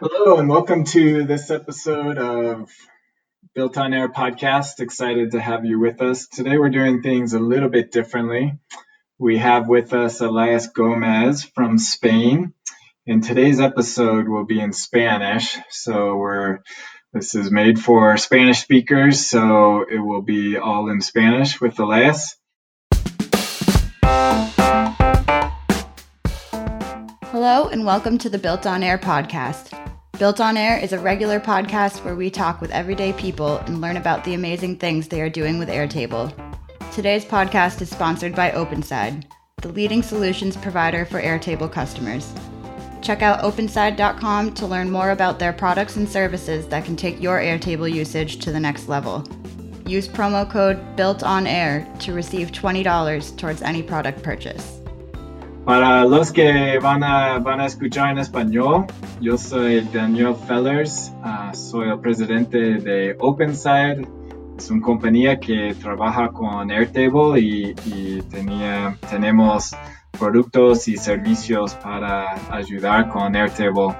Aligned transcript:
Hello, 0.00 0.38
and 0.38 0.48
welcome 0.48 0.84
to 0.84 1.24
this 1.24 1.50
episode 1.50 2.18
of 2.18 2.70
Built 3.52 3.76
on 3.76 3.92
Air 3.92 4.08
podcast. 4.08 4.78
Excited 4.78 5.32
to 5.32 5.40
have 5.40 5.64
you 5.64 5.80
with 5.80 6.00
us. 6.00 6.28
Today, 6.28 6.56
we're 6.56 6.68
doing 6.68 7.02
things 7.02 7.34
a 7.34 7.40
little 7.40 7.68
bit 7.68 7.90
differently. 7.90 8.52
We 9.18 9.38
have 9.38 9.66
with 9.66 9.92
us 9.92 10.20
Elias 10.20 10.68
Gomez 10.68 11.42
from 11.42 11.78
Spain. 11.78 12.54
And 13.08 13.24
today's 13.24 13.58
episode 13.58 14.28
will 14.28 14.44
be 14.44 14.60
in 14.60 14.72
Spanish. 14.72 15.58
So, 15.70 16.14
we're 16.16 16.60
this 17.12 17.34
is 17.34 17.50
made 17.50 17.80
for 17.80 18.16
Spanish 18.18 18.60
speakers, 18.60 19.26
so 19.26 19.82
it 19.82 19.98
will 19.98 20.22
be 20.22 20.58
all 20.58 20.90
in 20.90 21.00
Spanish 21.00 21.60
with 21.60 21.76
Elias. 21.80 22.36
Hello, 27.32 27.68
and 27.68 27.84
welcome 27.84 28.16
to 28.18 28.30
the 28.30 28.38
Built 28.38 28.64
on 28.64 28.84
Air 28.84 28.98
podcast. 28.98 29.87
Built 30.18 30.40
on 30.40 30.56
Air 30.56 30.76
is 30.76 30.92
a 30.92 30.98
regular 30.98 31.38
podcast 31.38 32.04
where 32.04 32.16
we 32.16 32.28
talk 32.28 32.60
with 32.60 32.72
everyday 32.72 33.12
people 33.12 33.58
and 33.58 33.80
learn 33.80 33.96
about 33.96 34.24
the 34.24 34.34
amazing 34.34 34.74
things 34.74 35.06
they 35.06 35.20
are 35.20 35.30
doing 35.30 35.60
with 35.60 35.68
Airtable. 35.68 36.34
Today's 36.92 37.24
podcast 37.24 37.80
is 37.82 37.88
sponsored 37.88 38.34
by 38.34 38.50
OpenSide, 38.50 39.30
the 39.62 39.68
leading 39.68 40.02
solutions 40.02 40.56
provider 40.56 41.04
for 41.04 41.22
Airtable 41.22 41.70
customers. 41.70 42.34
Check 43.00 43.22
out 43.22 43.44
openside.com 43.44 44.54
to 44.54 44.66
learn 44.66 44.90
more 44.90 45.12
about 45.12 45.38
their 45.38 45.52
products 45.52 45.94
and 45.94 46.08
services 46.08 46.66
that 46.66 46.84
can 46.84 46.96
take 46.96 47.22
your 47.22 47.38
Airtable 47.38 47.88
usage 47.88 48.40
to 48.40 48.50
the 48.50 48.58
next 48.58 48.88
level. 48.88 49.24
Use 49.86 50.08
promo 50.08 50.50
code 50.50 50.80
BUILTONAIR 50.96 51.96
to 52.00 52.12
receive 52.12 52.50
$20 52.50 53.36
towards 53.36 53.62
any 53.62 53.84
product 53.84 54.24
purchase. 54.24 54.80
Para 55.64 56.04
los 56.04 56.32
que 56.32 56.80
van 56.80 57.04
a, 57.04 57.38
van 57.38 57.60
a 57.60 57.66
escuchar 57.66 58.10
en 58.10 58.18
español, 58.18 58.90
yo 59.20 59.36
soy 59.36 59.80
Daniel 59.92 60.34
Fellers, 60.46 61.12
uh, 61.24 61.54
soy 61.54 61.88
el 61.88 61.98
presidente 62.00 62.58
de 62.58 63.16
OpenSide. 63.18 64.06
Es 64.56 64.70
una 64.70 64.82
compañía 64.82 65.38
que 65.38 65.74
trabaja 65.80 66.28
con 66.28 66.70
Airtable 66.70 67.40
y, 67.40 67.74
y 67.86 68.22
tenía, 68.30 68.96
tenemos 69.08 69.74
productos 70.18 70.88
y 70.88 70.96
servicios 70.96 71.74
para 71.74 72.34
ayudar 72.50 73.08
con 73.08 73.36
Airtable. 73.36 73.94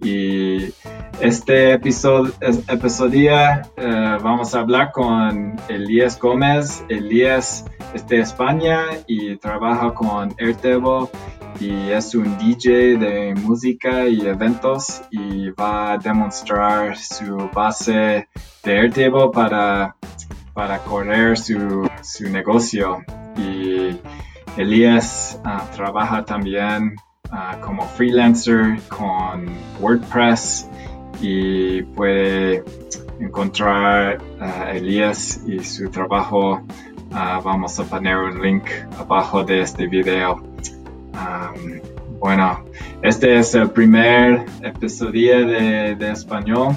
Y 0.00 0.72
este 1.20 1.72
episodio, 1.72 2.32
episodio 2.40 3.32
uh, 3.32 4.22
vamos 4.22 4.54
a 4.54 4.60
hablar 4.60 4.90
con 4.92 5.56
Elías 5.68 6.18
Gómez. 6.18 6.84
Elías 6.88 7.64
es 7.94 8.06
de 8.08 8.20
España 8.20 8.80
y 9.06 9.36
trabaja 9.36 9.94
con 9.94 10.34
Airtable 10.38 11.08
y 11.60 11.90
es 11.90 12.14
un 12.14 12.36
DJ 12.38 12.96
de 12.96 13.34
música 13.34 14.06
y 14.06 14.26
eventos 14.26 15.02
y 15.10 15.50
va 15.50 15.92
a 15.92 15.98
demostrar 15.98 16.96
su 16.96 17.48
base 17.54 18.28
de 18.64 18.78
Airtable 18.78 19.30
para, 19.32 19.96
para 20.54 20.78
correr 20.80 21.38
su, 21.38 21.88
su 22.02 22.28
negocio. 22.28 23.02
Y 23.36 23.98
Elías 24.56 25.40
uh, 25.44 25.74
trabaja 25.74 26.24
también 26.24 26.96
uh, 27.30 27.60
como 27.60 27.86
freelancer 27.86 28.78
con 28.88 29.46
WordPress 29.80 30.68
y 31.20 31.82
puede 31.82 32.64
encontrar 33.20 34.18
a 34.40 34.72
Elías 34.72 35.40
y 35.46 35.60
su 35.60 35.88
trabajo. 35.90 36.62
Vamos 37.10 37.78
a 37.78 37.84
poner 37.84 38.16
un 38.16 38.40
link 38.40 38.64
abajo 38.98 39.44
de 39.44 39.60
este 39.60 39.86
video. 39.86 40.51
Um, 41.12 41.80
bueno, 42.18 42.64
este 43.02 43.38
es 43.38 43.54
el 43.54 43.70
primer 43.70 44.46
episodio 44.62 45.46
de, 45.46 46.10
español. 46.10 46.76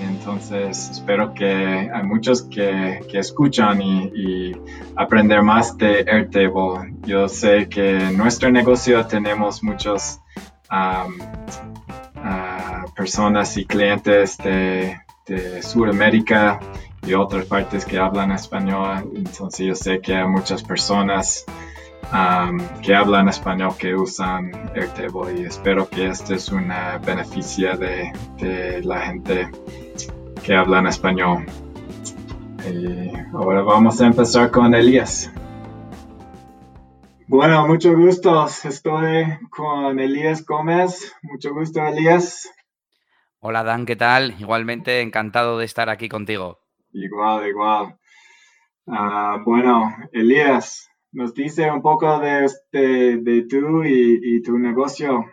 Entonces 0.00 0.90
espero 0.90 1.34
que 1.34 1.90
hay 1.92 2.02
muchos 2.04 2.42
que, 2.42 3.00
que 3.10 3.18
escuchan 3.18 3.82
y, 3.82 4.04
y, 4.14 4.56
aprender 4.96 5.42
más 5.42 5.76
de 5.76 6.04
Airtable. 6.06 6.94
Yo 7.06 7.28
sé 7.28 7.68
que 7.68 7.96
en 7.96 8.16
nuestro 8.16 8.50
negocio 8.50 9.04
tenemos 9.06 9.62
muchos 9.62 10.20
um, 10.70 11.18
uh, 12.16 12.94
personas 12.94 13.56
y 13.56 13.64
clientes 13.64 14.38
de 14.38 14.96
Sudamérica 15.62 16.60
y 17.06 17.14
otras 17.14 17.46
partes 17.46 17.84
que 17.84 17.98
hablan 17.98 18.32
español. 18.32 19.10
Entonces 19.16 19.66
yo 19.66 19.74
sé 19.74 20.00
que 20.00 20.14
hay 20.14 20.28
muchas 20.28 20.62
personas 20.62 21.44
um, 22.12 22.58
que 22.82 22.94
hablan 22.94 23.28
español 23.28 23.74
que 23.78 23.94
usan 23.94 24.52
Airtable 24.74 25.40
y 25.40 25.44
espero 25.44 25.88
que 25.88 26.08
este 26.08 26.34
es 26.34 26.50
un 26.50 26.72
beneficio 27.04 27.76
de, 27.76 28.12
de 28.38 28.82
la 28.82 29.00
gente 29.00 29.50
que 30.42 30.54
hablan 30.54 30.86
español. 30.86 31.46
Y 32.66 33.12
ahora 33.34 33.62
vamos 33.62 34.00
a 34.00 34.06
empezar 34.06 34.50
con 34.50 34.74
Elías. 34.74 35.30
Bueno, 37.26 37.66
mucho 37.66 37.94
gusto. 37.94 38.46
Estoy 38.64 39.38
con 39.50 40.00
Elías 40.00 40.44
Gómez. 40.46 41.14
Mucho 41.22 41.52
gusto, 41.52 41.86
Elías. 41.86 42.50
Hola, 43.40 43.62
Dan, 43.62 43.84
¿qué 43.84 43.96
tal? 43.96 44.34
Igualmente 44.38 45.02
encantado 45.02 45.58
de 45.58 45.66
estar 45.66 45.90
aquí 45.90 46.08
contigo. 46.08 46.58
Igual, 46.92 47.46
igual. 47.46 47.98
Uh, 48.86 49.44
bueno, 49.44 49.94
Elías, 50.12 50.90
nos 51.18 51.34
dice 51.34 51.68
un 51.68 51.82
poco 51.82 52.20
de, 52.20 52.44
este, 52.44 53.16
de 53.16 53.42
tú 53.48 53.82
y, 53.82 54.20
y 54.22 54.40
tu 54.40 54.56
negocio. 54.56 55.26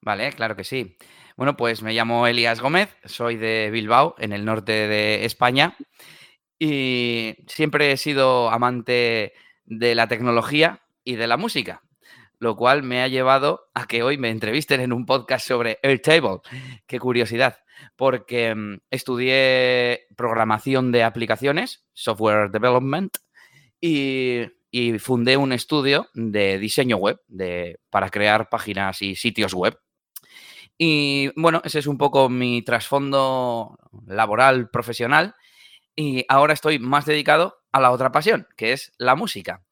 Vale, 0.00 0.32
claro 0.32 0.56
que 0.56 0.64
sí. 0.64 0.96
Bueno, 1.36 1.56
pues 1.56 1.80
me 1.80 1.92
llamo 1.92 2.26
Elías 2.26 2.60
Gómez, 2.60 2.96
soy 3.04 3.36
de 3.36 3.70
Bilbao, 3.70 4.16
en 4.18 4.32
el 4.32 4.44
norte 4.44 4.88
de 4.88 5.24
España, 5.24 5.76
y 6.58 7.36
siempre 7.46 7.92
he 7.92 7.96
sido 7.96 8.50
amante 8.50 9.32
de 9.64 9.94
la 9.94 10.08
tecnología 10.08 10.82
y 11.04 11.14
de 11.14 11.28
la 11.28 11.36
música, 11.36 11.82
lo 12.40 12.56
cual 12.56 12.82
me 12.82 13.00
ha 13.00 13.06
llevado 13.06 13.70
a 13.74 13.86
que 13.86 14.02
hoy 14.02 14.18
me 14.18 14.30
entrevisten 14.30 14.80
en 14.80 14.92
un 14.92 15.06
podcast 15.06 15.46
sobre 15.46 15.78
Airtable. 15.84 16.40
Qué 16.88 16.98
curiosidad, 16.98 17.58
porque 17.94 18.56
mm, 18.56 18.80
estudié 18.90 20.08
programación 20.16 20.90
de 20.90 21.04
aplicaciones, 21.04 21.86
software 21.92 22.50
development, 22.50 23.18
y, 23.80 24.42
y 24.70 24.98
fundé 24.98 25.36
un 25.36 25.52
estudio 25.52 26.08
de 26.14 26.58
diseño 26.58 26.96
web 26.96 27.20
de, 27.26 27.80
para 27.90 28.10
crear 28.10 28.48
páginas 28.48 29.02
y 29.02 29.16
sitios 29.16 29.54
web. 29.54 29.78
Y 30.78 31.30
bueno, 31.38 31.60
ese 31.64 31.80
es 31.80 31.86
un 31.86 31.98
poco 31.98 32.28
mi 32.28 32.62
trasfondo 32.62 33.78
laboral, 34.06 34.70
profesional. 34.70 35.34
Y 35.94 36.24
ahora 36.28 36.54
estoy 36.54 36.78
más 36.78 37.04
dedicado 37.04 37.58
a 37.72 37.80
la 37.80 37.90
otra 37.90 38.12
pasión, 38.12 38.46
que 38.56 38.72
es 38.72 38.92
la 38.96 39.14
música. 39.14 39.62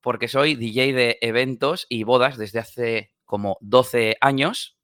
Porque 0.00 0.28
soy 0.28 0.54
DJ 0.56 0.92
de 0.92 1.18
eventos 1.20 1.86
y 1.88 2.02
bodas 2.02 2.38
desde 2.38 2.58
hace 2.58 3.12
como 3.24 3.58
12 3.60 4.16
años. 4.20 4.76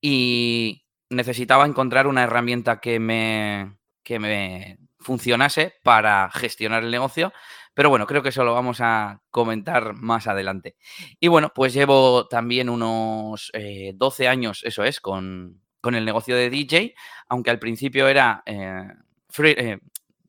Y 0.00 0.86
necesitaba 1.10 1.66
encontrar 1.66 2.06
una 2.06 2.22
herramienta 2.22 2.80
que 2.80 2.98
me, 2.98 3.76
que 4.02 4.18
me 4.18 4.78
funcionase 5.00 5.74
para 5.82 6.30
gestionar 6.30 6.82
el 6.82 6.90
negocio. 6.90 7.32
Pero 7.74 7.90
bueno, 7.90 8.06
creo 8.06 8.22
que 8.22 8.28
eso 8.30 8.44
lo 8.44 8.54
vamos 8.54 8.80
a 8.80 9.20
comentar 9.30 9.94
más 9.94 10.26
adelante. 10.26 10.76
Y 11.20 11.28
bueno, 11.28 11.52
pues 11.54 11.74
llevo 11.74 12.26
también 12.28 12.68
unos 12.68 13.50
eh, 13.52 13.92
12 13.94 14.28
años, 14.28 14.62
eso 14.64 14.84
es, 14.84 15.00
con, 15.00 15.60
con, 15.80 15.94
el 15.94 16.04
negocio 16.04 16.36
de 16.36 16.50
DJ, 16.50 16.94
aunque 17.28 17.50
al 17.50 17.58
principio 17.58 18.08
era 18.08 18.42
eh, 18.46 18.88
free, 19.28 19.54
eh, 19.58 19.78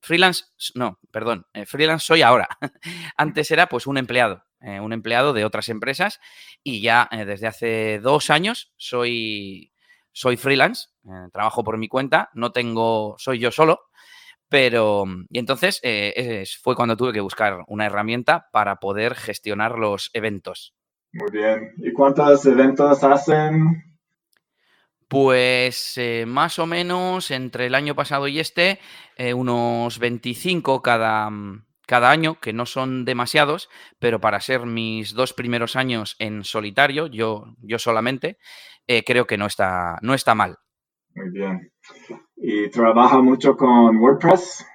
freelance, 0.06 0.46
no, 0.76 1.00
perdón, 1.12 1.48
eh, 1.54 1.66
freelance 1.66 2.06
soy 2.06 2.22
ahora. 2.22 2.48
Antes 3.18 3.50
era 3.50 3.68
pues 3.68 3.88
un 3.88 3.98
empleado, 3.98 4.46
eh, 4.62 4.80
un 4.80 4.94
empleado 4.94 5.34
de 5.34 5.46
otras 5.46 5.68
empresas 5.68 6.20
y 6.64 6.82
ya 6.82 7.10
eh, 7.12 7.26
desde 7.26 7.48
hace 7.48 8.00
dos 8.00 8.30
años 8.30 8.72
soy, 8.78 9.74
soy 10.12 10.38
freelance, 10.38 10.90
trabajo 11.34 11.64
por 11.64 11.78
mi 11.78 11.88
cuenta, 11.88 12.30
no 12.36 12.52
tengo, 12.52 13.16
soy 13.18 13.40
yo 13.40 13.52
solo. 13.52 13.82
Pero, 14.50 15.06
y 15.30 15.40
entonces 15.40 15.80
eh, 15.84 16.14
es, 16.16 16.58
fue 16.58 16.76
cuando 16.76 16.96
tuve 16.96 17.14
que 17.14 17.22
buscar 17.22 17.64
una 17.68 17.86
herramienta 17.86 18.48
para 18.52 18.78
poder 18.78 19.16
gestionar 19.16 19.78
los 19.78 20.12
eventos. 20.14 20.76
Muy 21.12 21.32
bien. 21.32 21.74
¿Y 21.78 21.94
cuántos 21.94 22.46
eventos 22.46 23.04
hacen? 23.04 23.96
Pues 25.08 25.98
eh, 25.98 26.26
más 26.28 26.58
o 26.60 26.66
menos 26.66 27.32
entre 27.32 27.68
el 27.68 27.76
año 27.76 27.96
pasado 27.96 28.28
y 28.28 28.40
este, 28.40 28.80
eh, 29.18 29.34
unos 29.34 30.00
25 30.00 30.82
cada, 30.82 31.30
cada 31.86 32.10
año, 32.10 32.40
que 32.40 32.54
no 32.54 32.66
son 32.66 33.06
demasiados, 33.06 33.70
pero 34.00 34.20
para 34.20 34.42
ser 34.42 34.66
mis 34.66 35.14
dos 35.14 35.34
primeros 35.34 35.76
años 35.76 36.16
en 36.20 36.44
solitario, 36.44 37.08
yo, 37.08 37.56
yo 37.62 37.78
solamente, 37.78 38.40
eh, 38.88 39.04
creo 39.04 39.28
que 39.28 39.38
no 39.38 39.46
está, 39.46 39.98
no 40.02 40.16
está 40.16 40.34
mal. 40.34 40.58
Muy 41.16 41.30
bien. 41.30 41.72
¿Y 42.36 42.70
trabaja 42.70 43.22
mucho 43.22 43.56
con 43.56 43.98
WordPress? 43.98 44.66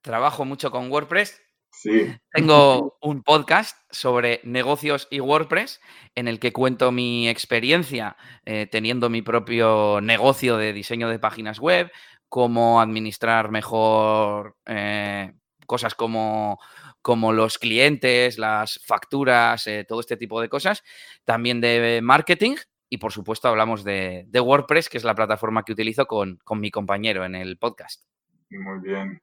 Trabajo 0.00 0.44
mucho 0.44 0.70
con 0.70 0.90
WordPress. 0.92 1.42
Sí. 1.72 2.14
Tengo 2.30 2.96
un 3.02 3.24
podcast 3.24 3.76
sobre 3.90 4.40
negocios 4.44 5.08
y 5.10 5.18
WordPress 5.18 5.80
en 6.14 6.28
el 6.28 6.38
que 6.38 6.52
cuento 6.52 6.92
mi 6.92 7.28
experiencia 7.28 8.16
eh, 8.44 8.68
teniendo 8.70 9.10
mi 9.10 9.22
propio 9.22 10.00
negocio 10.00 10.56
de 10.56 10.72
diseño 10.72 11.08
de 11.08 11.18
páginas 11.18 11.58
web, 11.58 11.90
cómo 12.28 12.80
administrar 12.80 13.50
mejor 13.50 14.56
eh, 14.66 15.32
cosas 15.66 15.96
como, 15.96 16.60
como, 17.02 17.32
los 17.32 17.58
clientes, 17.58 18.38
las 18.38 18.80
facturas, 18.86 19.66
eh, 19.66 19.84
todo 19.88 19.98
este 19.98 20.16
tipo 20.16 20.40
de 20.40 20.48
cosas. 20.48 20.84
También 21.24 21.60
de 21.60 21.98
marketing 22.04 22.54
y 22.94 22.98
por 22.98 23.12
supuesto 23.12 23.48
hablamos 23.48 23.82
de, 23.82 24.28
WordPress, 24.32 24.88
que 24.88 24.98
es 24.98 25.04
la 25.04 25.16
plataforma 25.16 25.64
que 25.64 25.72
utilizo 25.72 26.06
con, 26.06 26.38
con 26.44 26.60
mi 26.60 26.70
compañero 26.70 27.24
en 27.24 27.34
el 27.34 27.58
podcast. 27.58 28.04
Muy 28.50 28.78
bien. 28.88 29.20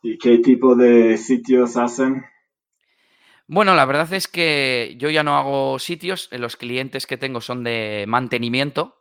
¿Y 0.00 0.16
qué 0.16 0.38
tipo 0.38 0.76
de 0.76 1.16
sitios 1.16 1.76
hacen? 1.76 2.24
Bueno, 3.48 3.74
la 3.74 3.84
verdad 3.84 4.12
es 4.12 4.28
que 4.28 4.94
yo 4.96 5.10
ya 5.10 5.24
no 5.24 5.36
hago 5.36 5.80
sitios, 5.80 6.28
los 6.30 6.56
clientes 6.56 7.08
que 7.08 7.16
tengo 7.16 7.40
son 7.40 7.64
de 7.64 8.04
mantenimiento, 8.06 8.99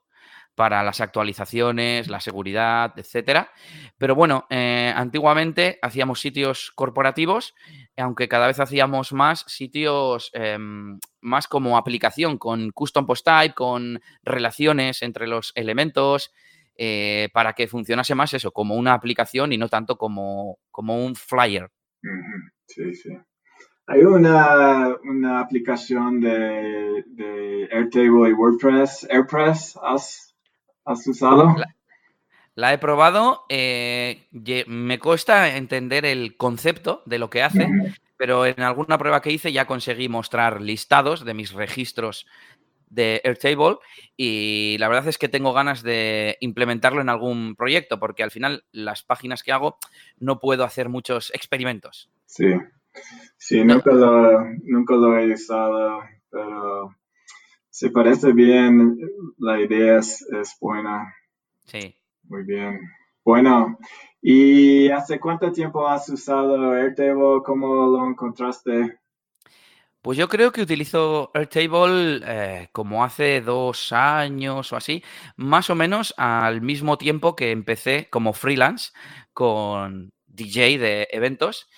para 0.60 0.84
las 0.84 1.00
actualizaciones, 1.00 2.10
la 2.10 2.20
seguridad, 2.20 2.92
etcétera. 2.98 3.50
Pero 3.98 4.14
bueno, 4.14 4.46
eh, 4.50 4.92
antiguamente 4.94 5.80
hacíamos 5.82 6.20
sitios 6.20 6.74
corporativos, 6.76 7.56
aunque 7.96 8.28
cada 8.28 8.48
vez 8.48 8.60
hacíamos 8.60 9.14
más 9.14 9.46
sitios 9.48 10.32
em, 10.34 11.00
más 11.22 11.48
como 11.48 11.78
aplicación, 11.78 12.38
con 12.38 12.72
custom 12.72 13.06
post 13.06 13.26
type, 13.26 13.56
con 13.56 14.02
relaciones 14.22 15.02
entre 15.02 15.28
los 15.28 15.54
elementos, 15.56 16.34
eh, 16.76 17.30
para 17.32 17.54
que 17.54 17.70
funcionase 17.70 18.14
más 18.14 18.34
eso, 18.34 18.52
como 18.52 18.76
una 18.76 18.94
aplicación 18.94 19.54
y 19.54 19.58
no 19.58 19.70
tanto 19.70 19.98
como, 19.98 20.58
como 20.72 21.06
un 21.06 21.16
flyer. 21.16 21.70
Sí, 22.66 22.94
sí. 22.96 23.12
Hay 23.88 24.02
una, 24.02 24.94
una 25.06 25.40
aplicación 25.40 26.20
de, 26.20 27.06
de, 27.08 27.70
Airtable 27.72 28.30
y 28.30 28.34
WordPress, 28.34 29.08
AirPress, 29.10 29.80
¿Has 29.82 30.29
usado? 31.08 31.56
La, 32.56 32.74
he 32.74 32.78
probado. 32.78 33.46
Eh, 33.50 34.28
me 34.68 35.00
cuesta 35.00 35.56
entender 35.56 36.06
el 36.06 36.36
concepto 36.38 37.04
de 37.06 37.20
lo 37.20 37.30
que 37.30 37.44
hace, 37.44 37.70
pero 38.18 38.46
en 38.46 38.62
alguna 38.62 38.98
prueba 38.98 39.22
que 39.22 39.32
hice 39.32 39.52
ya 39.52 39.66
conseguí 39.66 40.10
mostrar 40.10 40.62
listados 40.62 41.24
de 41.24 41.34
mis 41.34 41.54
registros 41.54 42.26
de 42.90 43.22
Airtable 43.24 43.78
y 44.18 44.76
la 44.80 44.88
verdad 44.88 45.08
es 45.08 45.18
que 45.18 45.30
tengo 45.30 45.54
ganas 45.54 45.84
de 45.84 46.38
implementarlo 46.42 47.02
en 47.02 47.10
algún 47.10 47.56
proyecto 47.56 48.00
porque 48.00 48.24
al 48.24 48.32
final 48.32 48.64
las 48.72 49.04
páginas 49.04 49.44
que 49.44 49.52
hago 49.52 49.78
no 50.18 50.40
puedo 50.40 50.64
hacer 50.64 50.90
muchos 50.90 51.32
experimentos. 51.34 52.10
Sí, 52.26 52.48
sí, 53.38 53.64
nunca, 53.64 53.94
lo, 53.94 54.44
nunca 54.64 54.96
lo 54.96 55.18
he 55.18 55.34
usado, 55.34 56.02
pero 56.30 56.96
Sí, 57.80 57.90
parece 57.92 58.34
bien. 58.34 59.00
La 59.38 59.58
idea 59.62 60.00
es, 60.00 60.28
buena. 60.60 61.16
Sí. 61.64 61.96
Muy 62.24 62.44
bien. 62.44 62.78
Bueno, 63.24 63.78
¿y 64.22 64.90
hace 64.90 65.18
cuánto 65.18 65.50
tiempo 65.54 65.88
has 65.88 66.10
usado 66.10 66.74
Airtable? 66.74 67.42
¿Cómo 67.46 67.88
lo 67.88 68.06
encontraste? 68.06 69.00
Pues 70.02 70.18
yo 70.18 70.28
creo 70.28 70.52
que 70.52 70.64
utilizo 70.64 71.32
Airtable 71.34 72.20
eh, 72.26 72.70
como 72.74 73.02
hace 73.02 73.40
dos 73.40 73.94
años 73.94 74.74
o 74.74 74.76
así, 74.76 75.02
más 75.38 75.70
o 75.70 75.76
menos 75.76 76.14
al 76.18 76.62
mismo 76.62 76.98
tiempo 76.98 77.34
que 77.38 77.52
empecé 77.52 78.10
como 78.10 78.34
freelance 78.34 78.92
con 79.32 80.12
DJ 80.28 80.80
de 80.80 81.08
eventos. 81.12 81.70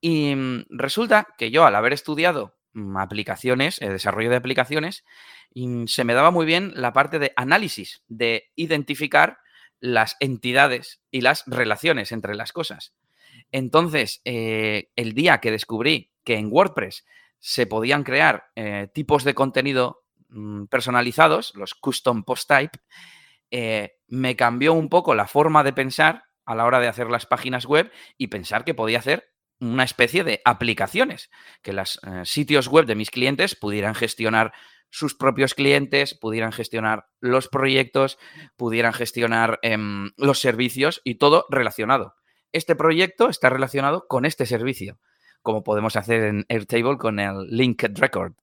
Y 0.00 0.32
mm, 0.32 0.66
resulta 0.68 1.26
que 1.36 1.50
yo 1.50 1.64
al 1.64 1.74
haber 1.74 1.92
estudiado 1.92 2.59
aplicaciones, 2.96 3.80
eh, 3.82 3.88
desarrollo 3.88 4.30
de 4.30 4.36
aplicaciones, 4.36 5.04
y 5.52 5.86
se 5.86 6.04
me 6.04 6.14
daba 6.14 6.30
muy 6.30 6.46
bien 6.46 6.72
la 6.74 6.92
parte 6.92 7.18
de 7.18 7.32
análisis, 7.36 8.02
de 8.08 8.50
identificar 8.54 9.38
las 9.80 10.16
entidades 10.20 11.00
y 11.10 11.22
las 11.22 11.44
relaciones 11.46 12.12
entre 12.12 12.34
las 12.34 12.52
cosas. 12.52 12.94
Entonces, 13.52 14.20
eh, 14.24 14.90
el 14.96 15.14
día 15.14 15.38
que 15.38 15.50
descubrí 15.50 16.12
que 16.24 16.36
en 16.36 16.48
WordPress 16.50 17.04
se 17.38 17.66
podían 17.66 18.04
crear 18.04 18.50
eh, 18.54 18.88
tipos 18.92 19.24
de 19.24 19.34
contenido 19.34 20.04
mm, 20.28 20.66
personalizados, 20.66 21.54
los 21.56 21.74
custom 21.74 22.22
post 22.22 22.48
type, 22.48 22.78
eh, 23.50 23.96
me 24.06 24.36
cambió 24.36 24.74
un 24.74 24.88
poco 24.88 25.14
la 25.14 25.26
forma 25.26 25.64
de 25.64 25.72
pensar 25.72 26.24
a 26.44 26.54
la 26.54 26.66
hora 26.66 26.80
de 26.80 26.88
hacer 26.88 27.10
las 27.10 27.26
páginas 27.26 27.66
web 27.66 27.90
y 28.16 28.28
pensar 28.28 28.64
que 28.64 28.74
podía 28.74 28.98
hacer 28.98 29.29
una 29.60 29.84
especie 29.84 30.24
de 30.24 30.40
aplicaciones, 30.44 31.30
que 31.62 31.72
los 31.72 32.00
sitios 32.24 32.68
web 32.68 32.86
de 32.86 32.94
mis 32.94 33.10
clientes 33.10 33.54
pudieran 33.54 33.94
gestionar 33.94 34.52
sus 34.90 35.14
propios 35.14 35.54
clientes, 35.54 36.14
pudieran 36.14 36.52
gestionar 36.52 37.06
los 37.20 37.48
proyectos, 37.48 38.18
pudieran 38.56 38.92
gestionar 38.92 39.58
em, 39.62 40.10
los 40.16 40.40
servicios 40.40 41.00
y 41.04 41.14
todo 41.14 41.46
relacionado. 41.48 42.16
Este 42.52 42.74
proyecto 42.74 43.28
está 43.28 43.48
relacionado 43.48 44.06
con 44.08 44.24
este 44.24 44.46
servicio, 44.46 44.98
como 45.42 45.62
podemos 45.62 45.96
hacer 45.96 46.24
en 46.24 46.44
Airtable 46.48 46.98
con 46.98 47.20
el 47.20 47.46
Linked 47.48 47.96
Record. 47.96 48.34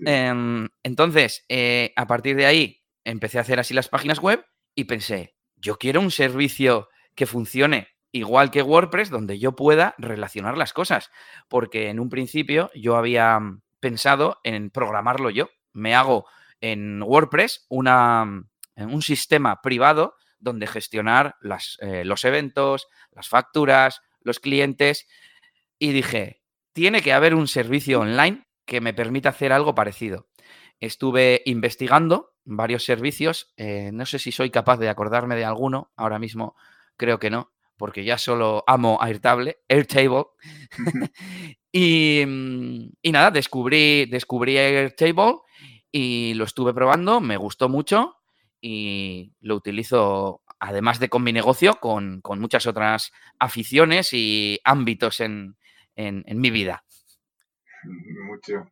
Em, 0.00 0.68
entonces, 0.82 1.44
eh, 1.48 1.92
a 1.94 2.06
partir 2.06 2.34
de 2.36 2.46
ahí, 2.46 2.82
empecé 3.04 3.38
a 3.38 3.42
hacer 3.42 3.60
así 3.60 3.72
las 3.72 3.88
páginas 3.88 4.18
web 4.18 4.44
y 4.74 4.84
pensé, 4.84 5.36
yo 5.56 5.78
quiero 5.78 6.00
un 6.00 6.10
servicio 6.10 6.88
que 7.14 7.26
funcione 7.26 7.88
igual 8.12 8.50
que 8.50 8.62
WordPress, 8.62 9.10
donde 9.10 9.38
yo 9.38 9.56
pueda 9.56 9.94
relacionar 9.98 10.56
las 10.56 10.72
cosas, 10.72 11.10
porque 11.48 11.88
en 11.88 11.98
un 11.98 12.10
principio 12.10 12.70
yo 12.74 12.96
había 12.96 13.40
pensado 13.80 14.38
en 14.44 14.70
programarlo 14.70 15.30
yo. 15.30 15.48
Me 15.72 15.94
hago 15.94 16.26
en 16.60 17.02
WordPress 17.02 17.66
una, 17.68 18.44
un 18.76 19.02
sistema 19.02 19.60
privado 19.62 20.14
donde 20.38 20.66
gestionar 20.66 21.36
eh, 21.80 22.04
los 22.04 22.24
eventos, 22.24 22.88
las 23.10 23.28
facturas, 23.28 24.02
los 24.20 24.40
clientes. 24.40 25.06
Y 25.78 25.92
dije, 25.92 26.42
tiene 26.72 27.00
que 27.00 27.12
haber 27.12 27.34
un 27.34 27.48
servicio 27.48 28.00
online 28.00 28.46
que 28.66 28.80
me 28.80 28.94
permita 28.94 29.30
hacer 29.30 29.52
algo 29.52 29.74
parecido. 29.74 30.28
Estuve 30.80 31.42
investigando 31.46 32.34
varios 32.44 32.84
servicios. 32.84 33.52
Eh, 33.56 33.90
no 33.92 34.04
sé 34.04 34.18
si 34.18 34.32
soy 34.32 34.50
capaz 34.50 34.78
de 34.78 34.88
acordarme 34.88 35.36
de 35.36 35.44
alguno. 35.44 35.92
Ahora 35.96 36.18
mismo 36.18 36.56
creo 36.96 37.18
que 37.18 37.30
no, 37.30 37.51
porque 37.76 38.04
ya 38.04 38.18
solo 38.18 38.64
amo 38.66 38.98
Airtable, 39.00 39.58
Airtable. 39.68 40.24
Mm, 41.74 42.90
y, 43.00 43.12
nada, 43.12 43.30
descubrí, 43.30 44.04
descubrí 44.04 44.58
Airtable 44.58 45.38
y 45.90 46.34
lo 46.34 46.44
estuve 46.44 46.74
probando, 46.74 47.20
me 47.20 47.36
gustó 47.36 47.70
mucho 47.70 48.16
y 48.60 49.32
lo 49.40 49.56
utilizo, 49.56 50.42
además 50.60 51.00
de 51.00 51.08
con 51.08 51.22
mi 51.22 51.32
negocio, 51.32 51.74
con, 51.80 52.22
muchas 52.38 52.66
otras 52.66 53.12
aficiones 53.38 54.12
y 54.12 54.60
ámbitos 54.64 55.20
en, 55.20 55.56
mi 55.96 56.50
vida. 56.50 56.84
Mucho. 58.26 58.70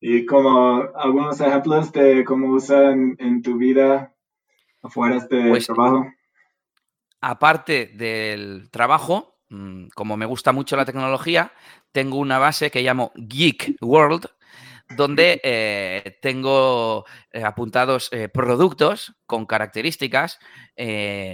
¿Y 0.00 0.26
como 0.26 0.84
algunos 0.96 1.40
ejemplos 1.40 1.92
de 1.92 2.24
cómo 2.24 2.50
usan 2.50 3.16
en 3.18 3.42
tu 3.42 3.56
vida 3.56 4.14
afuera 4.82 5.26
de 5.30 5.48
pues 5.48 5.66
trabajo? 5.66 6.06
Aparte 7.26 7.86
del 7.86 8.68
trabajo, 8.70 9.38
mm, 9.48 9.86
como 9.94 10.18
me 10.18 10.26
gusta 10.26 10.52
mucho 10.52 10.76
la 10.76 10.84
tecnología, 10.84 11.52
tengo 11.90 12.18
una 12.18 12.38
base 12.38 12.70
que 12.70 12.82
llamo 12.82 13.12
Geek 13.14 13.76
World, 13.80 14.26
donde 14.94 15.40
eh, 15.42 16.18
tengo 16.20 17.06
eh, 17.32 17.42
apuntados 17.42 18.10
eh, 18.12 18.28
productos 18.28 19.14
con 19.24 19.46
características, 19.46 20.38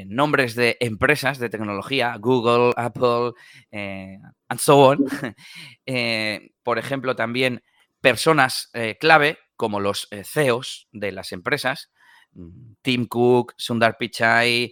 nombres 0.06 0.54
de 0.54 0.76
empresas 0.78 1.40
de 1.40 1.50
tecnología, 1.50 2.16
Google, 2.20 2.72
Apple, 2.76 3.32
and 3.72 4.60
so 4.60 4.90
on. 4.90 5.06
por 6.62 6.78
ejemplo, 6.78 7.16
también 7.16 7.64
personas 8.00 8.70
clave 9.00 9.38
como 9.56 9.80
los 9.80 10.08
CEOs 10.08 10.86
de 10.92 11.10
las 11.10 11.32
empresas, 11.32 11.90
mm, 12.34 12.74
Tim 12.80 13.06
Cook, 13.06 13.54
Sundar 13.56 13.96
Pichai, 13.98 14.70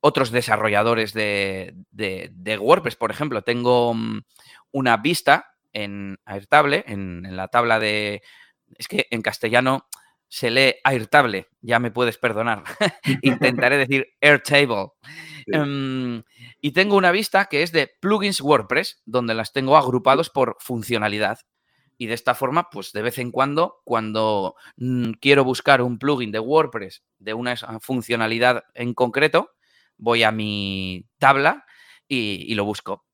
otros 0.00 0.30
desarrolladores 0.30 1.12
de, 1.12 1.74
de, 1.90 2.58
WordPress, 2.58 2.96
por 2.96 3.10
ejemplo. 3.10 3.42
Tengo 3.42 3.94
mm, 3.94 4.20
una 4.72 4.96
vista 4.96 5.54
en 5.72 6.18
Airtable, 6.24 6.84
en, 6.86 7.24
en, 7.26 7.36
la 7.36 7.48
tabla 7.48 7.78
de... 7.78 8.22
Es 8.76 8.88
que 8.88 9.06
en 9.10 9.22
castellano 9.22 9.86
se 10.28 10.50
lee 10.50 10.74
Airtable, 10.84 11.48
ya 11.60 11.78
me 11.78 11.90
puedes 11.90 12.18
perdonar. 12.18 12.64
Intentaré 13.22 13.76
decir 13.78 14.06
Airtable. 14.20 14.88
Em, 15.46 16.22
y 16.60 16.72
tengo 16.72 16.96
una 16.96 17.10
vista 17.10 17.46
que 17.46 17.62
es 17.62 17.72
de 17.72 17.90
plugins 18.00 18.40
WordPress, 18.40 19.02
donde 19.06 19.34
las 19.34 19.52
tengo 19.52 19.76
agrupados 19.76 20.30
por 20.30 20.56
funcionalidad. 20.60 21.38
Y 21.96 22.06
de 22.06 22.14
esta 22.14 22.34
forma, 22.34 22.68
pues 22.70 22.92
de 22.92 23.02
vez 23.02 23.18
en 23.18 23.32
cuando, 23.32 23.80
cuando 23.84 24.54
mm, 24.76 25.12
quiero 25.20 25.44
buscar 25.44 25.82
un 25.82 25.98
plugin 25.98 26.30
de 26.30 26.38
WordPress 26.38 27.02
de 27.18 27.34
una 27.34 27.56
funcionalidad 27.80 28.64
en 28.74 28.94
concreto, 28.94 29.50
voy 29.98 30.22
a 30.22 30.32
mi 30.32 31.04
tabla 31.18 31.66
y, 32.06 32.54
lo 32.54 32.64
busco. 32.64 33.04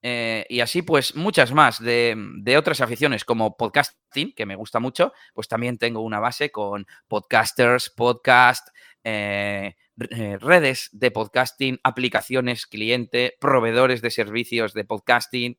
Eh, 0.00 0.46
y 0.48 0.60
así, 0.60 0.82
pues, 0.82 1.14
muchas 1.16 1.52
más 1.52 1.82
de, 1.82 2.16
otras 2.56 2.80
aficiones 2.80 3.24
como 3.24 3.56
podcasting, 3.56 4.32
que 4.34 4.46
me 4.46 4.56
gusta 4.56 4.80
mucho, 4.80 5.12
pues 5.34 5.48
también 5.48 5.76
tengo 5.76 6.00
una 6.00 6.20
base 6.20 6.50
con 6.50 6.86
podcasters, 7.08 7.90
podcast, 7.90 8.68
eh, 9.04 9.74
eh, 10.10 10.38
redes 10.40 10.88
de 10.92 11.10
podcasting, 11.10 11.80
aplicaciones 11.82 12.66
cliente, 12.66 13.36
proveedores 13.40 14.00
de 14.00 14.10
servicios 14.10 14.72
de 14.72 14.84
podcasting 14.84 15.58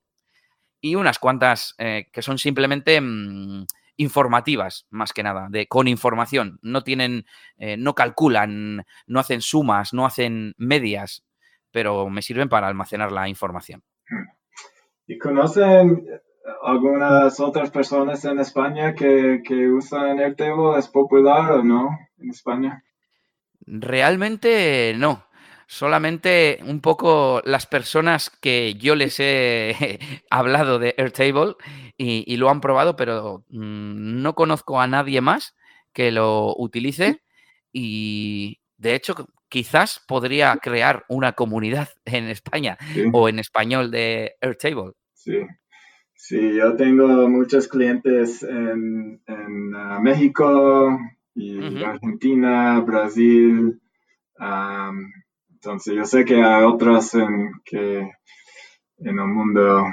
y 0.81 0.95
unas 0.95 1.19
cuantas 1.19 1.75
que 1.77 2.21
son 2.21 2.37
simplemente 2.37 3.01
mm, 3.01 3.65
informativas, 3.99 4.87
más 4.89 5.11
que 5.13 5.23
nada, 5.23 5.47
de, 5.51 5.67
con 5.67 5.87
información. 5.87 6.57
No 6.61 6.83
tienen, 6.83 7.25
no 7.77 7.93
calculan, 7.93 8.85
no 9.07 9.19
hacen 9.19 9.41
sumas, 9.41 9.93
no 9.93 10.05
hacen 10.05 10.53
medias, 10.57 11.25
pero 11.71 12.09
me 12.09 12.21
sirven 12.21 12.49
para 12.49 12.67
almacenar 12.67 13.11
la 13.11 13.27
información. 13.27 13.83
¿Y 15.05 15.17
conocen 15.17 16.07
algunas 16.63 17.39
otras 17.39 17.71
personas 17.71 18.23
en 18.25 18.39
España 18.39 18.95
que, 18.95 19.41
usan 19.69 20.19
Airtable? 20.19 20.79
¿Es 20.79 20.87
popular 20.87 21.51
o 21.51 21.63
no 21.63 21.89
en 22.19 22.29
España? 22.29 22.83
Realmente 23.65 24.93
no. 24.97 25.25
Solamente 25.71 26.57
un 26.65 26.81
poco 26.81 27.43
las 27.45 27.67
personas 27.67 28.31
que 28.31 28.73
yo 28.73 28.95
les 28.95 29.19
he 29.19 29.99
hablado 30.31 30.79
de 30.79 30.95
Airtable 30.97 31.53
y, 31.95 32.37
lo 32.37 32.49
han 32.49 32.59
probado, 32.59 32.95
pero 32.95 33.45
mm, 33.49 34.23
no 34.23 34.33
conozco 34.33 34.81
a 34.81 34.87
nadie 34.87 35.21
más 35.21 35.55
que 35.93 36.11
lo 36.11 36.55
utilice 36.57 37.21
y 37.71 38.61
de 38.77 38.95
hecho 38.95 39.13
quizás 39.47 40.03
podría 40.07 40.57
crear 40.57 41.05
una 41.07 41.33
comunidad 41.33 41.89
en 42.05 42.29
España 42.29 42.79
o 43.13 43.29
en 43.29 43.37
español 43.37 43.91
de 43.91 44.37
Airtable. 44.41 44.93
Sí. 45.13 45.45
Sí, 46.15 46.55
yo 46.55 46.75
tengo 46.77 47.29
muchos 47.29 47.67
clientes 47.67 48.41
en, 48.41 49.21
ah, 49.27 49.99
México 50.01 50.97
y 51.35 51.83
Argentina, 51.83 52.79
Brasil. 52.79 53.79
Entonces 55.61 55.93
yo 55.95 56.05
sé 56.05 56.23
que 56.23 56.41
hay 56.41 56.63
otros 56.63 57.13
en, 57.15 57.51
que, 57.65 57.97
en 57.99 59.19
el 59.19 59.27
mundo 59.27 59.85